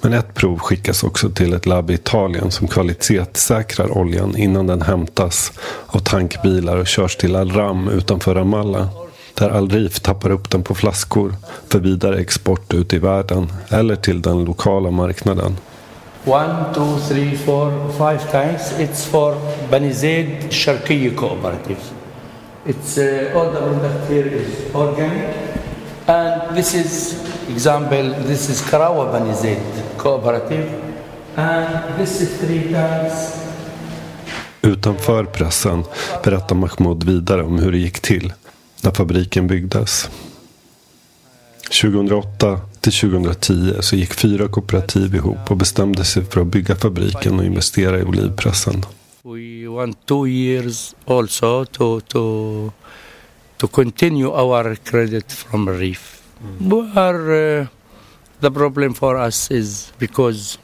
[0.00, 4.82] Men ett prov skickas också till ett labb i Italien som kvalitetssäkrar oljan innan den
[4.82, 5.52] hämtas
[5.86, 8.88] av tankbilar och körs till Al-Ram utanför Ramallah.
[9.34, 11.34] Där Al-Rif tappar upp den på flaskor
[11.68, 15.56] för vidare export ut i världen eller till den lokala marknaden.
[16.26, 18.72] One, two, three, four, five times.
[18.78, 19.36] It's for
[19.70, 20.50] Bani Zaid
[21.16, 21.80] Cooperative.
[22.66, 25.53] It's uh, all the product here is organic,
[26.06, 27.16] and this is
[27.48, 28.14] example.
[28.26, 29.62] This is Karawa Bani Zaid
[29.96, 30.70] Cooperative,
[31.36, 33.40] and this is three tanks.
[34.62, 35.84] Utanför pressen
[36.24, 38.32] berättar Mahmoud vidare om hur det gick till
[38.82, 40.10] när fabriken byggdes.
[41.82, 47.38] 2008 till 2010 så gick fyra kooperativ ihop och bestämde sig för att bygga fabriken
[47.38, 48.84] och investera i olivpressen.
[49.22, 52.70] We want two years also to to
[53.64, 56.04] to continue our credit from Reef.
[56.60, 57.66] We are uh,
[58.44, 60.58] the problem for us is because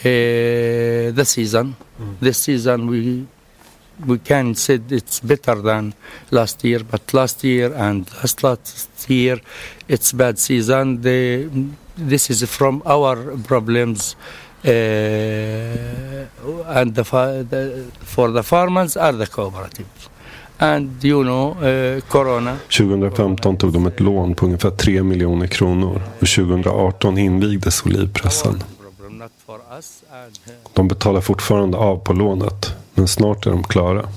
[0.00, 1.76] uh, the season.
[2.20, 3.26] This season we
[4.10, 5.92] we can say it's better than
[6.30, 9.36] last year, but last year and last last year
[9.86, 11.02] it's bad season.
[11.02, 11.18] The,
[12.12, 13.16] this is from our
[13.50, 14.16] problems.
[14.64, 14.70] Uh,
[16.78, 17.04] and the,
[17.52, 17.62] the,
[18.14, 20.08] for the farmers are the cooperatives.
[20.58, 22.56] And you know, uh, Corona.
[22.78, 28.62] 2015 tog de ett lån på ungefär 3 miljoner kronor och 2018 invigdes olivpressen.
[30.72, 34.08] De betalar fortfarande av på lånet men snart är de klara.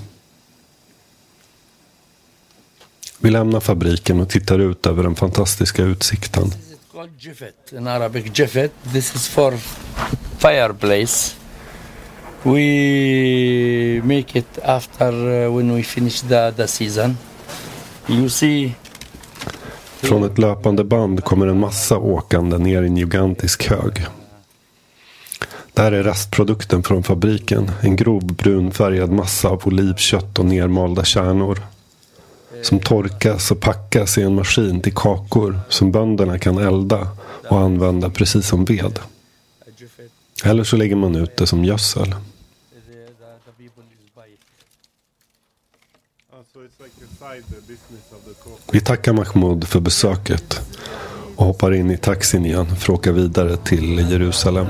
[3.18, 6.44] Vi lämnar fabriken och tittar ut över den fantastiska utsikten.
[6.44, 8.38] It's called Jifet in Arabic.
[8.38, 8.72] Jifet.
[8.92, 9.54] This is for
[10.38, 11.36] fireplace.
[12.46, 17.16] We make it after uh, when we finish the, the season.
[18.08, 18.74] You see,
[19.96, 24.06] Från ett löpande band kommer en massa åkande ner i en gigantisk hög.
[25.72, 27.70] Där är restprodukten från fabriken.
[27.82, 31.58] En grov brunfärgad massa av olivkött och nermalda kärnor.
[32.62, 37.08] Som torkas och packas i en maskin till kakor som bönderna kan elda
[37.48, 38.98] och använda precis som ved.
[40.44, 42.04] Eller så lägger man ut det som gödsel.
[42.04, 42.20] The, the,
[43.44, 44.40] the people is buy it.
[48.72, 50.60] Vi tackar Mahmoud för besöket
[51.36, 54.66] och hoppar in i taxin igen för att åka vidare till Jerusalem.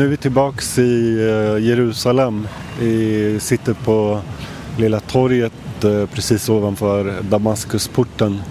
[0.00, 2.48] Nu är vi tillbaks i eh, Jerusalem.
[2.80, 4.20] Vi sitter på
[4.78, 8.42] Lilla torget eh, precis ovanför Damaskusporten.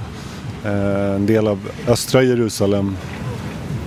[0.65, 2.97] Eh, en del av östra Jerusalem.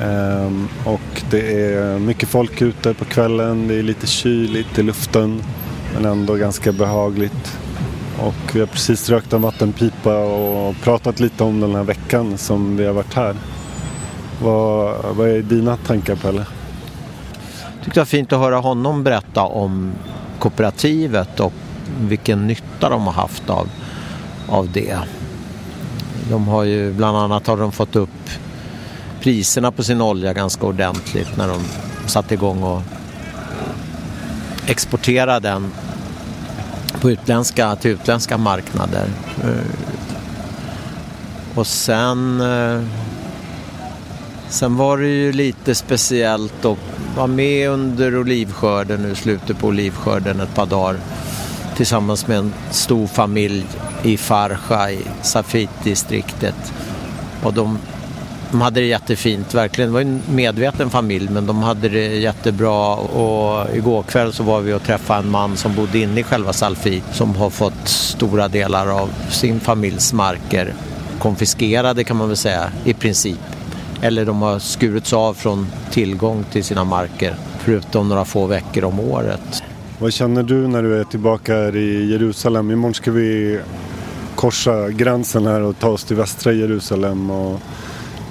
[0.03, 5.43] Ehm, och det är mycket folk ute på kvällen, det är lite kyligt i luften
[5.95, 7.59] men ändå ganska behagligt.
[8.19, 12.77] Och vi har precis rökt en vattenpipa och pratat lite om den här veckan som
[12.77, 13.37] vi har varit här.
[14.43, 16.47] Vad, vad är dina tankar Pelle?
[17.85, 19.93] Tyckte det var fint att höra honom berätta om
[20.39, 21.53] kooperativet och
[22.01, 23.69] vilken nytta de har haft av,
[24.49, 24.99] av det.
[26.31, 28.31] De har ju bland annat har de fått upp
[29.21, 31.61] priserna på sin olja ganska ordentligt när de
[32.07, 32.83] satte igång och
[34.67, 35.73] exportera den
[37.01, 39.07] på utländska, till utländska marknader.
[39.43, 39.49] Eh,
[41.55, 42.83] och sen, eh,
[44.49, 46.79] sen var det ju lite speciellt och
[47.17, 50.97] var med under olivskörden nu, slutet på olivskörden ett par dagar
[51.77, 53.67] tillsammans med en stor familj
[54.03, 56.73] i Farja i Safit-distriktet.
[57.43, 57.79] Och de,
[58.51, 59.91] de hade det jättefint, verkligen.
[59.91, 64.61] Det var en medveten familj men de hade det jättebra och igår kväll så var
[64.61, 68.49] vi och träffade en man som bodde inne i själva Salfit som har fått stora
[68.49, 70.75] delar av sin familjs marker
[71.19, 73.41] konfiskerade kan man väl säga i princip.
[74.03, 79.01] Eller de har skurits av från tillgång till sina marker förutom några få veckor om
[79.01, 79.63] året.
[79.99, 82.71] Vad känner du när du är tillbaka här i Jerusalem?
[82.71, 83.61] Imorgon ska vi
[84.35, 87.61] korsa gränsen här och ta oss till västra Jerusalem och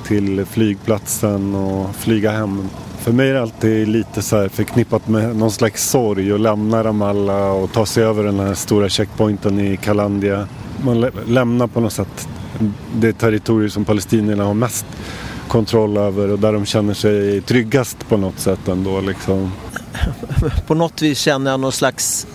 [0.08, 2.70] till flygplatsen och flyga hem.
[3.00, 6.84] För mig är det alltid lite så här förknippat med någon slags sorg att lämna
[6.84, 10.48] Ramallah och ta sig över den här stora checkpointen i Kalandia.
[10.86, 12.28] Man lämnar på något sätt
[12.96, 14.86] det territorium som palestinierna har mest
[15.52, 19.02] kontroll över och där de känner sig tryggast på något sätt ändå.
[19.02, 19.52] Liksom.
[20.68, 22.28] På något vis känner jag någon slags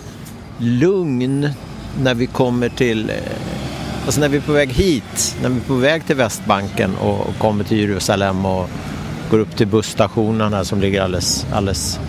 [0.58, 1.48] lugn
[2.02, 3.16] när vi kommer till eh,
[4.04, 7.38] Alltså när vi är på väg hit, när vi är på väg till Västbanken och
[7.38, 8.68] kommer till Jerusalem och
[9.30, 12.00] går upp till busstationen här som ligger alldeles, alldeles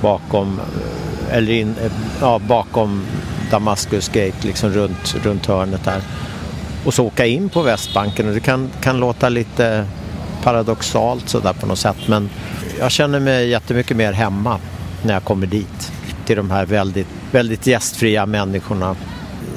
[0.00, 3.02] bakom, eh, eller in, eh, ja, bakom
[3.50, 6.02] Damaskus Gate, liksom runt, runt hörnet där.
[6.84, 9.86] Och så åka in på Västbanken och det kan, kan låta lite
[10.44, 12.30] paradoxalt sådär på något sätt men
[12.78, 14.58] jag känner mig jättemycket mer hemma
[15.02, 15.92] när jag kommer dit.
[16.26, 18.96] Till de här väldigt, väldigt gästfria människorna.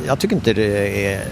[0.08, 1.24] Jag tycker inte det är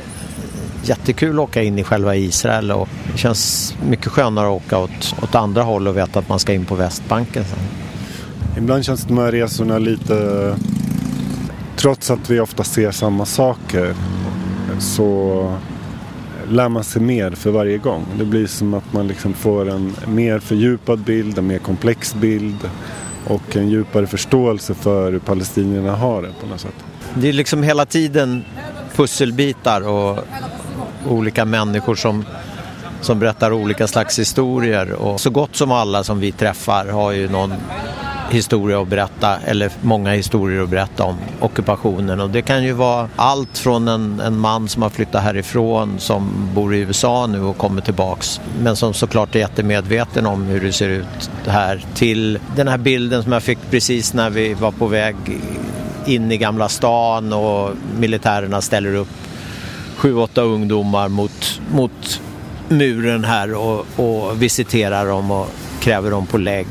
[0.84, 5.16] jättekul att åka in i själva Israel och det känns mycket skönare att åka åt,
[5.22, 7.60] åt andra håll och veta att man ska in på Västbanken sen.
[8.58, 10.56] Ibland känns de här resorna lite,
[11.76, 13.96] trots att vi ofta ser samma saker,
[14.80, 15.54] så
[16.50, 18.06] lär man sig mer för varje gång.
[18.20, 22.70] Det blir som att man liksom får en mer fördjupad bild, en mer komplex bild
[23.28, 26.76] och en djupare förståelse för hur palestinierna har det på något sätt.
[27.14, 28.44] Det är liksom hela tiden
[28.96, 30.20] pusselbitar och
[31.10, 32.26] olika människor som,
[33.02, 34.92] som berättar olika slags historier.
[34.94, 37.54] Och så gott som alla som vi träffar har ju någon
[38.30, 42.20] historia att berätta, eller många historier att berätta om ockupationen.
[42.20, 46.50] Och det kan ju vara allt från en, en man som har flyttat härifrån som
[46.54, 50.72] bor i USA nu och kommer tillbaks men som såklart är jättemedveten om hur det
[50.72, 54.88] ser ut här till den här bilden som jag fick precis när vi var på
[54.88, 55.16] väg
[56.06, 59.08] in i Gamla stan och militärerna ställer upp
[59.96, 62.22] sju, åtta ungdomar mot, mot
[62.70, 65.48] muren här och, och visiterar dem och
[65.80, 66.68] kräver dem på lägg.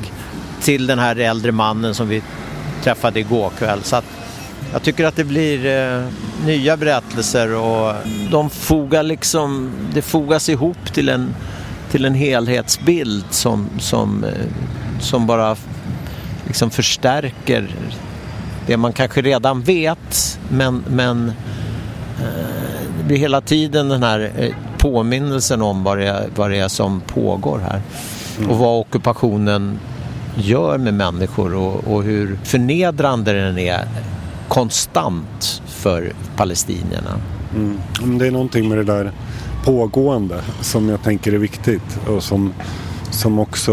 [0.64, 2.22] Till den här äldre mannen som vi
[2.82, 3.82] träffade igår kväll.
[3.82, 4.04] Så att
[4.72, 6.04] jag tycker att det blir eh,
[6.46, 7.94] nya berättelser och
[8.30, 11.34] de fogar liksom, det fogas ihop till en,
[11.90, 14.30] till en helhetsbild som, som, eh,
[15.00, 15.56] som bara
[16.46, 17.68] liksom förstärker
[18.66, 21.28] det man kanske redan vet men, men
[22.20, 26.68] eh, det blir hela tiden den här eh, påminnelsen om vad det vad det är
[26.68, 27.80] som pågår här.
[28.38, 28.50] Mm.
[28.50, 29.78] Och vad ockupationen
[30.36, 33.88] gör med människor och, och, hur förnedrande den är
[34.48, 37.20] konstant för palestinierna.
[37.56, 38.18] Mm.
[38.18, 39.12] Det är någonting med det där
[39.64, 42.52] pågående som jag tänker är viktigt och som,
[43.10, 43.72] som också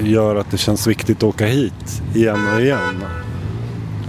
[0.00, 3.04] gör att det känns viktigt att åka hit igen och igen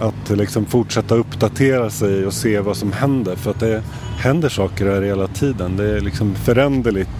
[0.01, 3.35] att liksom fortsätta uppdatera sig och se vad som händer.
[3.35, 3.83] För att det
[4.17, 5.77] händer saker här hela tiden.
[5.77, 7.18] Det är liksom föränderligt.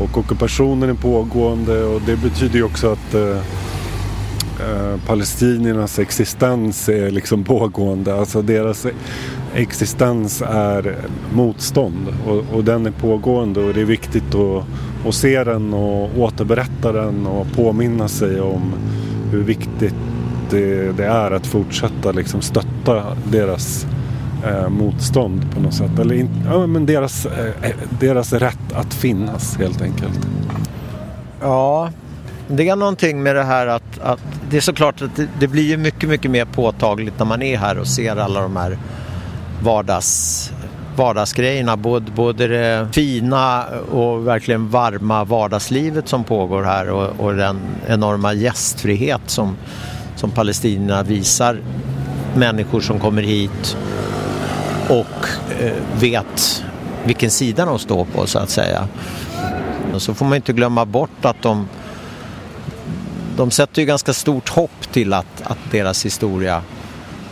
[0.00, 3.36] Och ockupationen är pågående och det betyder ju också att eh,
[4.60, 8.14] eh, palestiniernas existens är liksom pågående.
[8.14, 8.86] Alltså deras
[9.54, 10.96] existens är
[11.32, 14.64] motstånd och, och den är pågående och det är viktigt att,
[15.06, 18.74] att se den och återberätta den och påminna sig om
[19.30, 19.94] hur viktigt
[20.50, 23.86] det, det är att fortsätta liksom stötta deras
[24.46, 25.98] eh, motstånd på något sätt.
[25.98, 30.20] Eller in, ja, men deras, eh, eh, deras rätt att finnas helt enkelt.
[31.40, 31.90] Ja,
[32.48, 34.20] det är någonting med det här att, att
[34.50, 37.58] det är såklart att det, det, blir ju mycket, mycket mer påtagligt när man är
[37.58, 38.78] här och ser alla de här
[39.62, 40.52] vardags,
[40.96, 41.76] vardagsgrejerna.
[41.76, 48.32] Både, både det fina och verkligen varma vardagslivet som pågår här och, och den enorma
[48.32, 49.56] gästfrihet som,
[50.16, 51.58] som palestinierna visar
[52.36, 53.76] människor som kommer hit
[54.88, 55.28] och
[55.60, 56.64] eh, vet
[57.04, 58.88] vilken sida de står på så att säga.
[59.94, 61.68] Och så får man inte glömma bort att de,
[63.36, 66.62] de sätter ju ganska stort hopp till att, att deras historia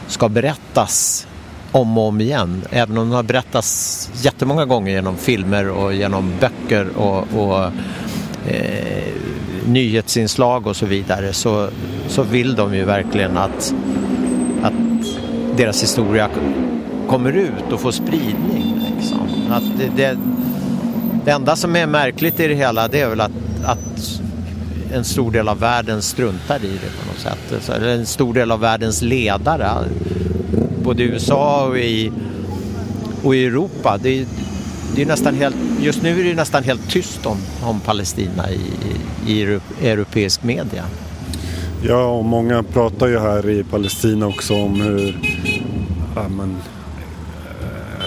[0.07, 1.27] ska berättas
[1.73, 2.63] om och om igen.
[2.71, 7.65] Även om den har berättats jättemånga gånger genom filmer och genom böcker och, och
[8.47, 9.13] eh,
[9.67, 11.69] nyhetsinslag och så vidare så,
[12.09, 13.75] så vill de ju verkligen att,
[14.63, 14.73] att
[15.57, 16.29] deras historia
[17.13, 18.81] kommer ut och får spridning.
[18.97, 19.29] Liksom.
[19.51, 20.19] Att det, det,
[21.25, 23.33] det enda som är märkligt i det hela det är väl att,
[23.65, 24.21] att
[24.93, 27.71] en stor del av världen struntar i det på något sätt.
[27.71, 29.71] Eller en stor del av världens ledare,
[30.85, 32.13] både i USA och i,
[33.23, 33.99] och i Europa.
[34.03, 34.27] Det,
[34.97, 38.61] det är nästan helt, just nu är det nästan helt tyst om, om Palestina i,
[39.27, 40.85] i, i europeisk media.
[41.83, 45.19] Ja, och många pratar ju här i Palestina också om hur
[46.15, 46.57] ja, men,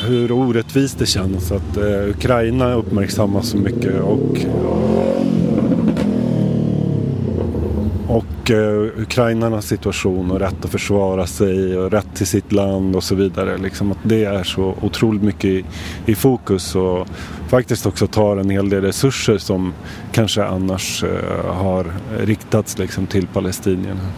[0.06, 4.45] hur orättvist det känns att eh, Ukraina uppmärksammas så mycket och
[8.08, 13.03] och eh, ukrainarnas situation och rätt att försvara sig och rätt till sitt land och
[13.03, 13.58] så vidare.
[13.58, 15.66] Liksom att det är så otroligt mycket i,
[16.06, 17.08] i fokus och
[17.47, 19.74] faktiskt också tar en hel del resurser som
[20.12, 21.86] kanske annars eh, har
[22.20, 24.10] riktats liksom, till palestinierna.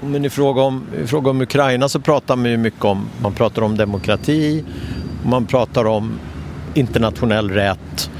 [0.00, 3.32] Men i fråga, om, i fråga om Ukraina så pratar man ju mycket om, man
[3.32, 4.64] pratar om demokrati,
[5.24, 6.18] man pratar om
[6.74, 8.10] internationell rätt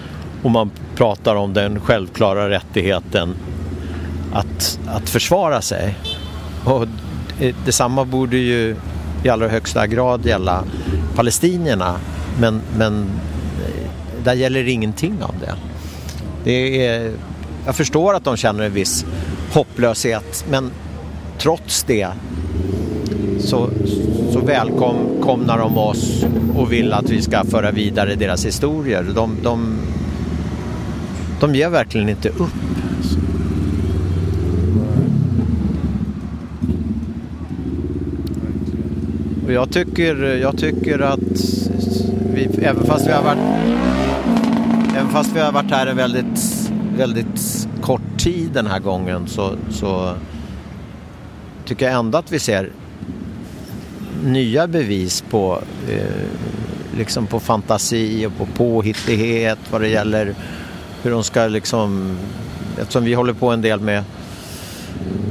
[0.42, 3.34] och man pratar om den självklara rättigheten
[4.32, 5.94] att, att försvara sig.
[6.64, 6.86] Och
[7.64, 8.76] detsamma borde ju
[9.24, 10.64] i allra högsta grad gälla
[11.14, 11.96] palestinierna
[12.40, 13.00] men, men
[13.64, 13.90] eh,
[14.24, 15.54] där gäller ingenting av det.
[16.44, 17.12] det är,
[17.66, 19.06] jag förstår att de känner en viss
[19.52, 20.70] hopplöshet men
[21.38, 22.08] trots det
[23.40, 23.70] så,
[24.36, 26.24] så välkomnar de oss
[26.56, 29.06] och vill att vi ska föra vidare deras historier.
[29.14, 29.78] De, de,
[31.40, 32.52] de ger verkligen inte upp.
[39.46, 41.18] Och jag tycker, jag tycker att
[42.34, 43.38] vi, även fast vi har varit
[44.96, 49.52] även fast vi har varit här en väldigt, väldigt kort tid den här gången så,
[49.70, 50.14] så
[51.64, 52.70] tycker jag ändå att vi ser
[54.26, 60.34] nya bevis på, eh, liksom på fantasi och på påhittighet vad det gäller
[61.02, 62.16] hur de ska liksom,
[62.80, 64.04] eftersom vi håller på en del med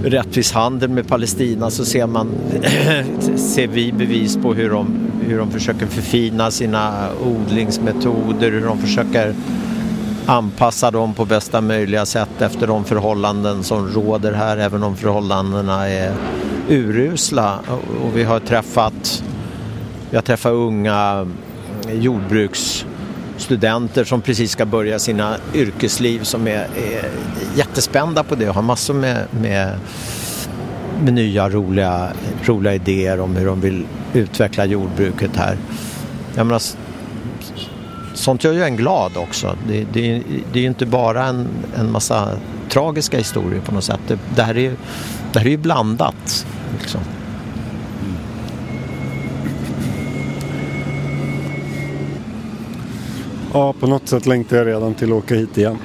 [0.04, 2.28] rättvis handel med Palestina så ser, man,
[3.36, 4.88] ser vi bevis på hur de,
[5.28, 9.34] hur de försöker förfina sina odlingsmetoder, hur de försöker
[10.26, 15.90] anpassa dem på bästa möjliga sätt efter de förhållanden som råder här, även om förhållandena
[15.90, 16.14] är
[16.70, 17.60] urusla.
[18.04, 19.24] Och vi har träffat,
[20.10, 21.28] vi har träffat unga
[21.92, 27.10] jordbruksstudenter som precis ska börja sina yrkesliv som är, är
[27.56, 29.80] jättespända på det och har massor med, med,
[31.04, 32.10] med nya roliga,
[32.46, 35.58] roliga idéer om hur de vill utveckla jordbruket här.
[36.36, 36.62] Jag menar,
[38.26, 39.58] sånt gör ju en glad också.
[39.68, 40.24] Det, det,
[40.54, 42.30] det är ju inte bara en, en massa
[42.70, 44.00] tragiska historier på något sätt.
[44.08, 44.76] Det, det här, är,
[45.34, 46.46] det här är ju blandat.
[46.80, 47.02] Liksom.
[53.54, 55.78] Ja, på något sätt längtar jag redan till att åka hit igen.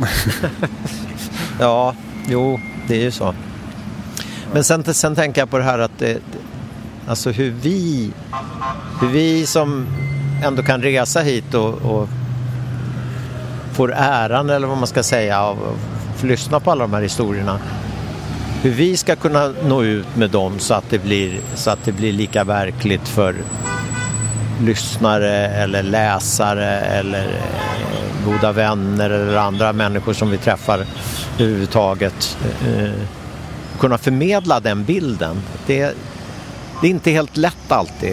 [1.60, 1.94] ja,
[2.28, 3.34] jo, det är ju så.
[4.52, 6.22] Men sen, sen tänker jag på det här att det,
[7.06, 8.10] alltså hur vi,
[9.00, 9.86] hur vi som
[10.44, 12.08] ändå kan resa hit och, och
[13.80, 17.02] får äran eller vad man ska säga av att få lyssna på alla de här
[17.02, 17.58] historierna.
[18.62, 21.92] Hur vi ska kunna nå ut med dem så att det blir, så att det
[21.92, 23.34] blir lika verkligt för
[24.60, 30.86] lyssnare eller läsare eller eh, goda vänner eller andra människor som vi träffar
[31.38, 32.38] överhuvudtaget.
[32.66, 32.90] Eh,
[33.78, 35.42] kunna förmedla den bilden.
[35.66, 35.94] Det,
[36.80, 38.12] det är inte helt lätt alltid.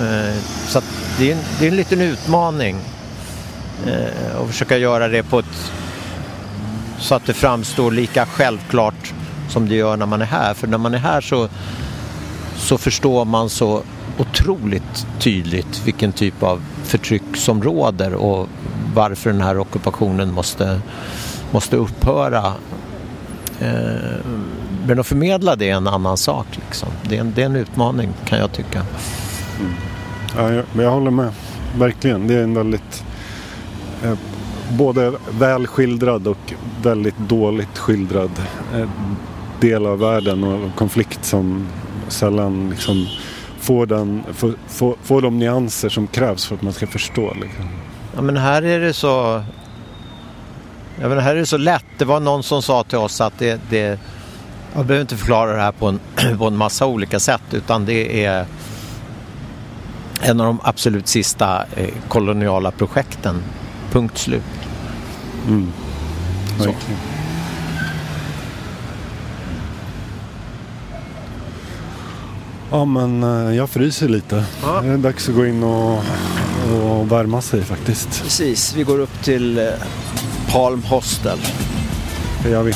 [0.00, 0.36] Eh,
[0.66, 0.80] så
[1.18, 2.76] det är, en, det är en liten utmaning
[3.86, 5.72] Eh, och försöka göra det på ett
[6.98, 9.14] så att det framstår lika självklart
[9.48, 10.54] som det gör när man är här.
[10.54, 11.48] För när man är här så,
[12.56, 13.82] så förstår man så
[14.18, 18.48] otroligt tydligt vilken typ av förtryck som råder och
[18.94, 20.80] varför den här ockupationen måste,
[21.50, 22.54] måste upphöra.
[23.60, 24.20] Eh,
[24.86, 26.46] men att förmedla det är en annan sak.
[26.52, 26.88] Liksom.
[27.02, 28.82] Det, är en, det är en utmaning kan jag tycka.
[29.60, 29.72] Mm.
[30.36, 31.32] Ja, jag, jag håller med.
[31.78, 32.26] Verkligen.
[32.26, 33.04] Det är en väldigt
[34.04, 34.14] Eh,
[34.70, 38.30] både väl skildrad och väldigt dåligt skildrad
[38.74, 38.88] eh,
[39.60, 41.66] del av världen och konflikt som
[42.08, 43.06] sällan liksom
[43.58, 47.34] får, den, får, får, får de nyanser som krävs för att man ska förstå.
[47.40, 47.68] Liksom.
[48.14, 49.42] Ja, men här är det så
[51.00, 51.84] jag menar, här är det så lätt.
[51.98, 53.98] Det var någon som sa till oss att det, det
[54.74, 56.00] jag behöver inte förklara det här på en,
[56.38, 58.46] på en massa olika sätt utan det är
[60.22, 63.42] en av de absolut sista eh, koloniala projekten.
[63.92, 64.42] Punkt slut.
[65.48, 65.72] Mm.
[66.58, 66.74] Så.
[72.70, 74.44] Ja men eh, jag fryser lite.
[74.62, 74.80] Ja.
[74.80, 75.98] Det är dags att gå in och,
[76.82, 78.22] och värma sig faktiskt.
[78.22, 79.64] Precis, vi går upp till eh,
[80.52, 81.38] Palm Hostel.
[82.42, 82.72] Det gör vi.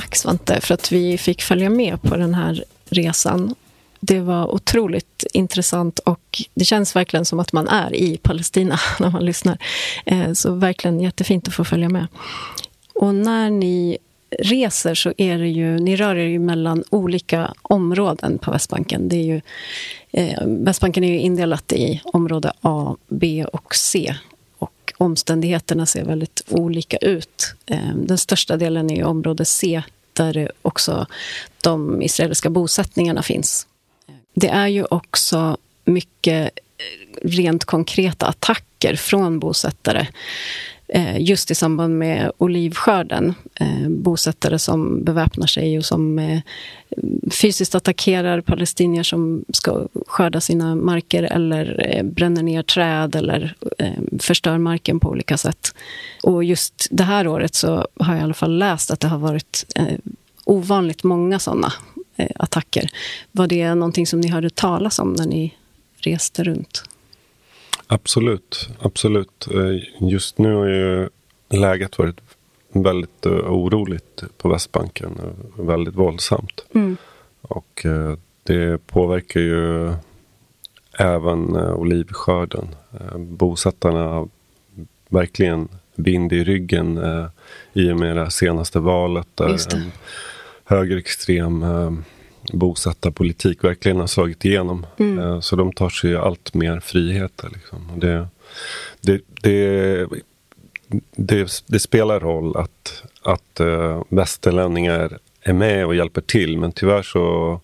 [0.00, 3.54] Tack Svante för att vi fick följa med på den här resan.
[4.00, 9.10] Det var otroligt intressant och det känns verkligen som att man är i Palestina när
[9.10, 9.58] man lyssnar.
[10.06, 12.06] Eh, så verkligen jättefint att få följa med.
[12.94, 13.98] Och när ni
[14.38, 19.08] reser så är det ju, ni rör er ju mellan olika områden på Västbanken.
[19.08, 19.40] Det är ju,
[20.10, 24.14] eh, Västbanken är ju indelat i område A, B och C.
[24.98, 27.54] Omständigheterna ser väldigt olika ut.
[27.66, 29.82] Eh, den största delen är område C
[30.12, 31.06] där också
[31.62, 33.66] de israeliska bosättningarna finns.
[34.34, 40.06] Det är ju också mycket eh, rent konkreta attacker från bosättare
[40.88, 43.34] Eh, just i samband med olivskörden.
[43.54, 46.40] Eh, bosättare som beväpnar sig och som eh,
[47.30, 53.92] fysiskt attackerar palestinier som ska skörda sina marker eller eh, bränner ner träd eller eh,
[54.18, 55.74] förstör marken på olika sätt.
[56.22, 59.18] Och just det här året så har jag i alla fall läst att det har
[59.18, 59.78] varit
[60.44, 61.72] ovanligt många sådana
[62.34, 62.90] attacker.
[63.32, 65.54] Var det någonting som ni hörde talas om när ni
[66.00, 66.84] reste runt?
[67.90, 69.48] Absolut, absolut.
[70.00, 71.08] Just nu har ju
[71.48, 72.20] läget varit
[72.72, 75.20] väldigt oroligt på Västbanken.
[75.56, 76.64] Väldigt våldsamt.
[76.74, 76.96] Mm.
[77.42, 77.86] Och
[78.42, 79.92] det påverkar ju
[80.98, 82.68] även olivskörden.
[83.16, 84.28] Bosättarna har
[85.08, 87.00] verkligen vind i ryggen
[87.72, 89.28] i och med det senaste valet.
[89.34, 89.92] Där en
[90.64, 91.64] högerextrem
[92.52, 94.86] bosättarpolitik verkligen har slagit igenom.
[94.96, 95.42] Mm.
[95.42, 97.48] Så de tar sig allt mer friheter.
[97.52, 97.78] Liksom.
[97.96, 98.28] Det,
[99.00, 99.20] det,
[101.16, 106.58] det, det, spelar roll att, att uh, västerlänningar är med och hjälper till.
[106.58, 107.60] Men tyvärr så,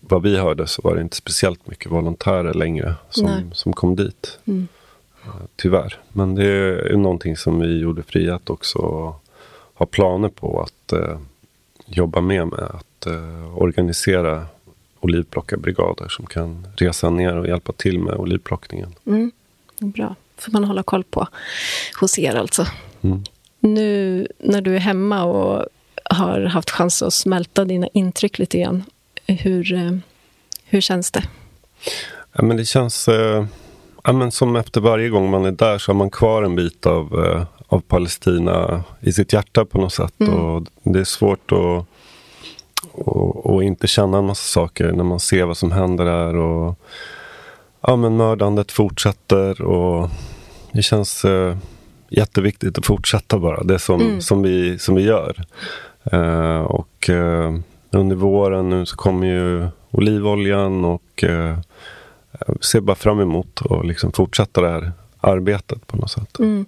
[0.00, 4.38] vad vi hörde så var det inte speciellt mycket volontärer längre som, som kom dit.
[4.44, 4.68] Mm.
[5.26, 6.00] Uh, tyvärr.
[6.12, 6.46] Men det
[6.92, 8.80] är någonting som vi gjorde Frihet också
[9.74, 11.18] har planer på att uh,
[11.86, 12.46] jobba med.
[12.46, 14.46] med att uh, organisera
[15.00, 18.94] olivplockarbrigader som kan resa ner och hjälpa till med olivplockningen.
[19.06, 19.32] Mm.
[19.78, 20.14] Bra.
[20.36, 21.26] får man hålla koll på
[22.00, 22.66] hos er alltså.
[23.00, 23.24] Mm.
[23.60, 25.66] Nu när du är hemma och
[26.04, 28.84] har haft chans att smälta dina intryck lite grann.
[29.26, 30.00] Hur,
[30.64, 31.22] hur känns det?
[32.32, 33.46] Ja, men det känns eh,
[34.04, 36.86] ja, men som efter varje gång man är där så har man kvar en bit
[36.86, 40.20] av, eh, av Palestina i sitt hjärta på något sätt.
[40.20, 40.34] Mm.
[40.34, 41.86] Och det är svårt att
[43.00, 46.36] och, och, inte känna en massa saker när man ser vad som händer där.
[46.36, 46.78] Och,
[47.80, 50.10] ja, men mördandet fortsätter och
[50.72, 51.56] det känns eh,
[52.08, 54.20] jätteviktigt att fortsätta bara det som, Mm.
[54.20, 55.44] som, vi, som vi gör.
[56.12, 57.54] Eh, och eh,
[57.90, 61.58] under våren nu så kommer ju olivoljan och eh,
[62.60, 66.38] ser bara fram emot att liksom fortsätta det här arbetet på något sätt.
[66.38, 66.66] Mm.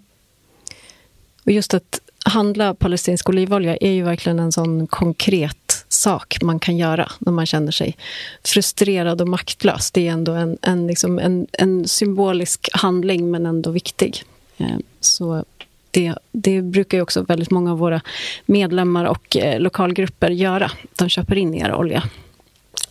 [1.45, 6.77] Och just att handla palestinsk olivolja är ju verkligen en sån konkret sak man kan
[6.77, 7.97] göra när man känner sig
[8.45, 9.91] frustrerad och maktlös.
[9.91, 14.23] Det är ändå en, en, liksom en, en symbolisk handling, men ändå viktig.
[14.59, 15.45] Eh, så
[15.91, 18.01] det, det brukar ju också väldigt många av våra
[18.47, 20.71] medlemmar och eh, lokalgrupper göra.
[20.99, 22.03] De köper in er olja.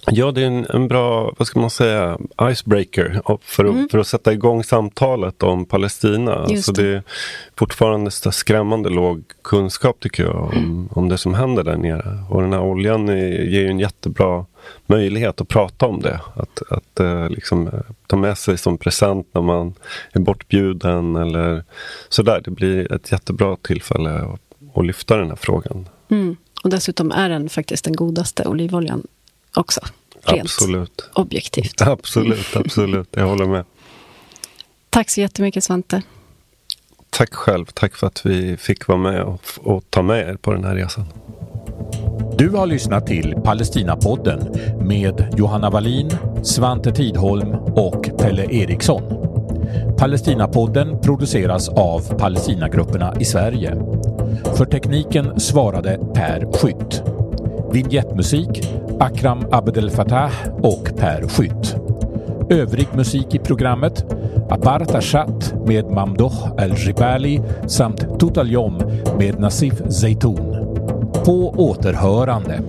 [0.06, 3.90] Ja, det är en, en, bra, vad ska man säga, icebreaker för att, mm.
[3.90, 6.46] för att sätta igång samtalet om Palestina.
[6.50, 6.92] Just alltså det.
[6.92, 7.04] det är
[7.56, 10.90] fortfarande skrämmande låg kunskap tycker jag om, mm.
[10.92, 12.24] om det som händer där nere.
[12.30, 14.46] Och den här oljan är, ger ju en jättebra
[14.86, 16.20] möjlighet att prata om det.
[16.34, 17.74] Att, att eh, liksom, eh,
[18.08, 19.74] ta med sig som present när man
[20.12, 21.64] är bortbjuden eller
[22.10, 22.42] sådär.
[22.46, 24.42] Det blir ett jättebra tillfälle att,
[24.76, 25.90] att lyfta den här frågan.
[26.10, 26.36] Mm.
[26.64, 29.08] Och dessutom är den faktiskt den godaste olivoljan
[29.54, 29.82] också.
[30.24, 31.10] Rent absolut.
[31.14, 31.82] objektivt.
[31.88, 33.08] Absolut, absolut.
[33.12, 33.66] Jag håller med.
[34.90, 36.02] Tack så jättemycket Svante.
[37.10, 37.66] Tack själv.
[37.66, 40.76] Tack för att vi fick vara med och, och ta med er på den här
[40.76, 41.06] resan.
[42.38, 46.12] Du har lyssnat till Palestinapodden med Johanna Wallin,
[46.44, 49.02] Svante Tidholm och Pelle Eriksson.
[49.98, 53.76] Palestinapodden produceras av Palestinagrupperna i Sverige.
[54.58, 57.04] För tekniken svarade Per Skytt.
[57.72, 58.68] Vignettmusik
[59.00, 61.76] Akram Abdel Fattah och Per Skytt.
[62.50, 64.06] Övrig musik i programmet
[64.50, 68.78] Aparta Chat med Mamdoh El-Jibali samt Total Yom
[69.18, 70.56] med Nasif Zeytoun.
[71.26, 72.60] På återhörande.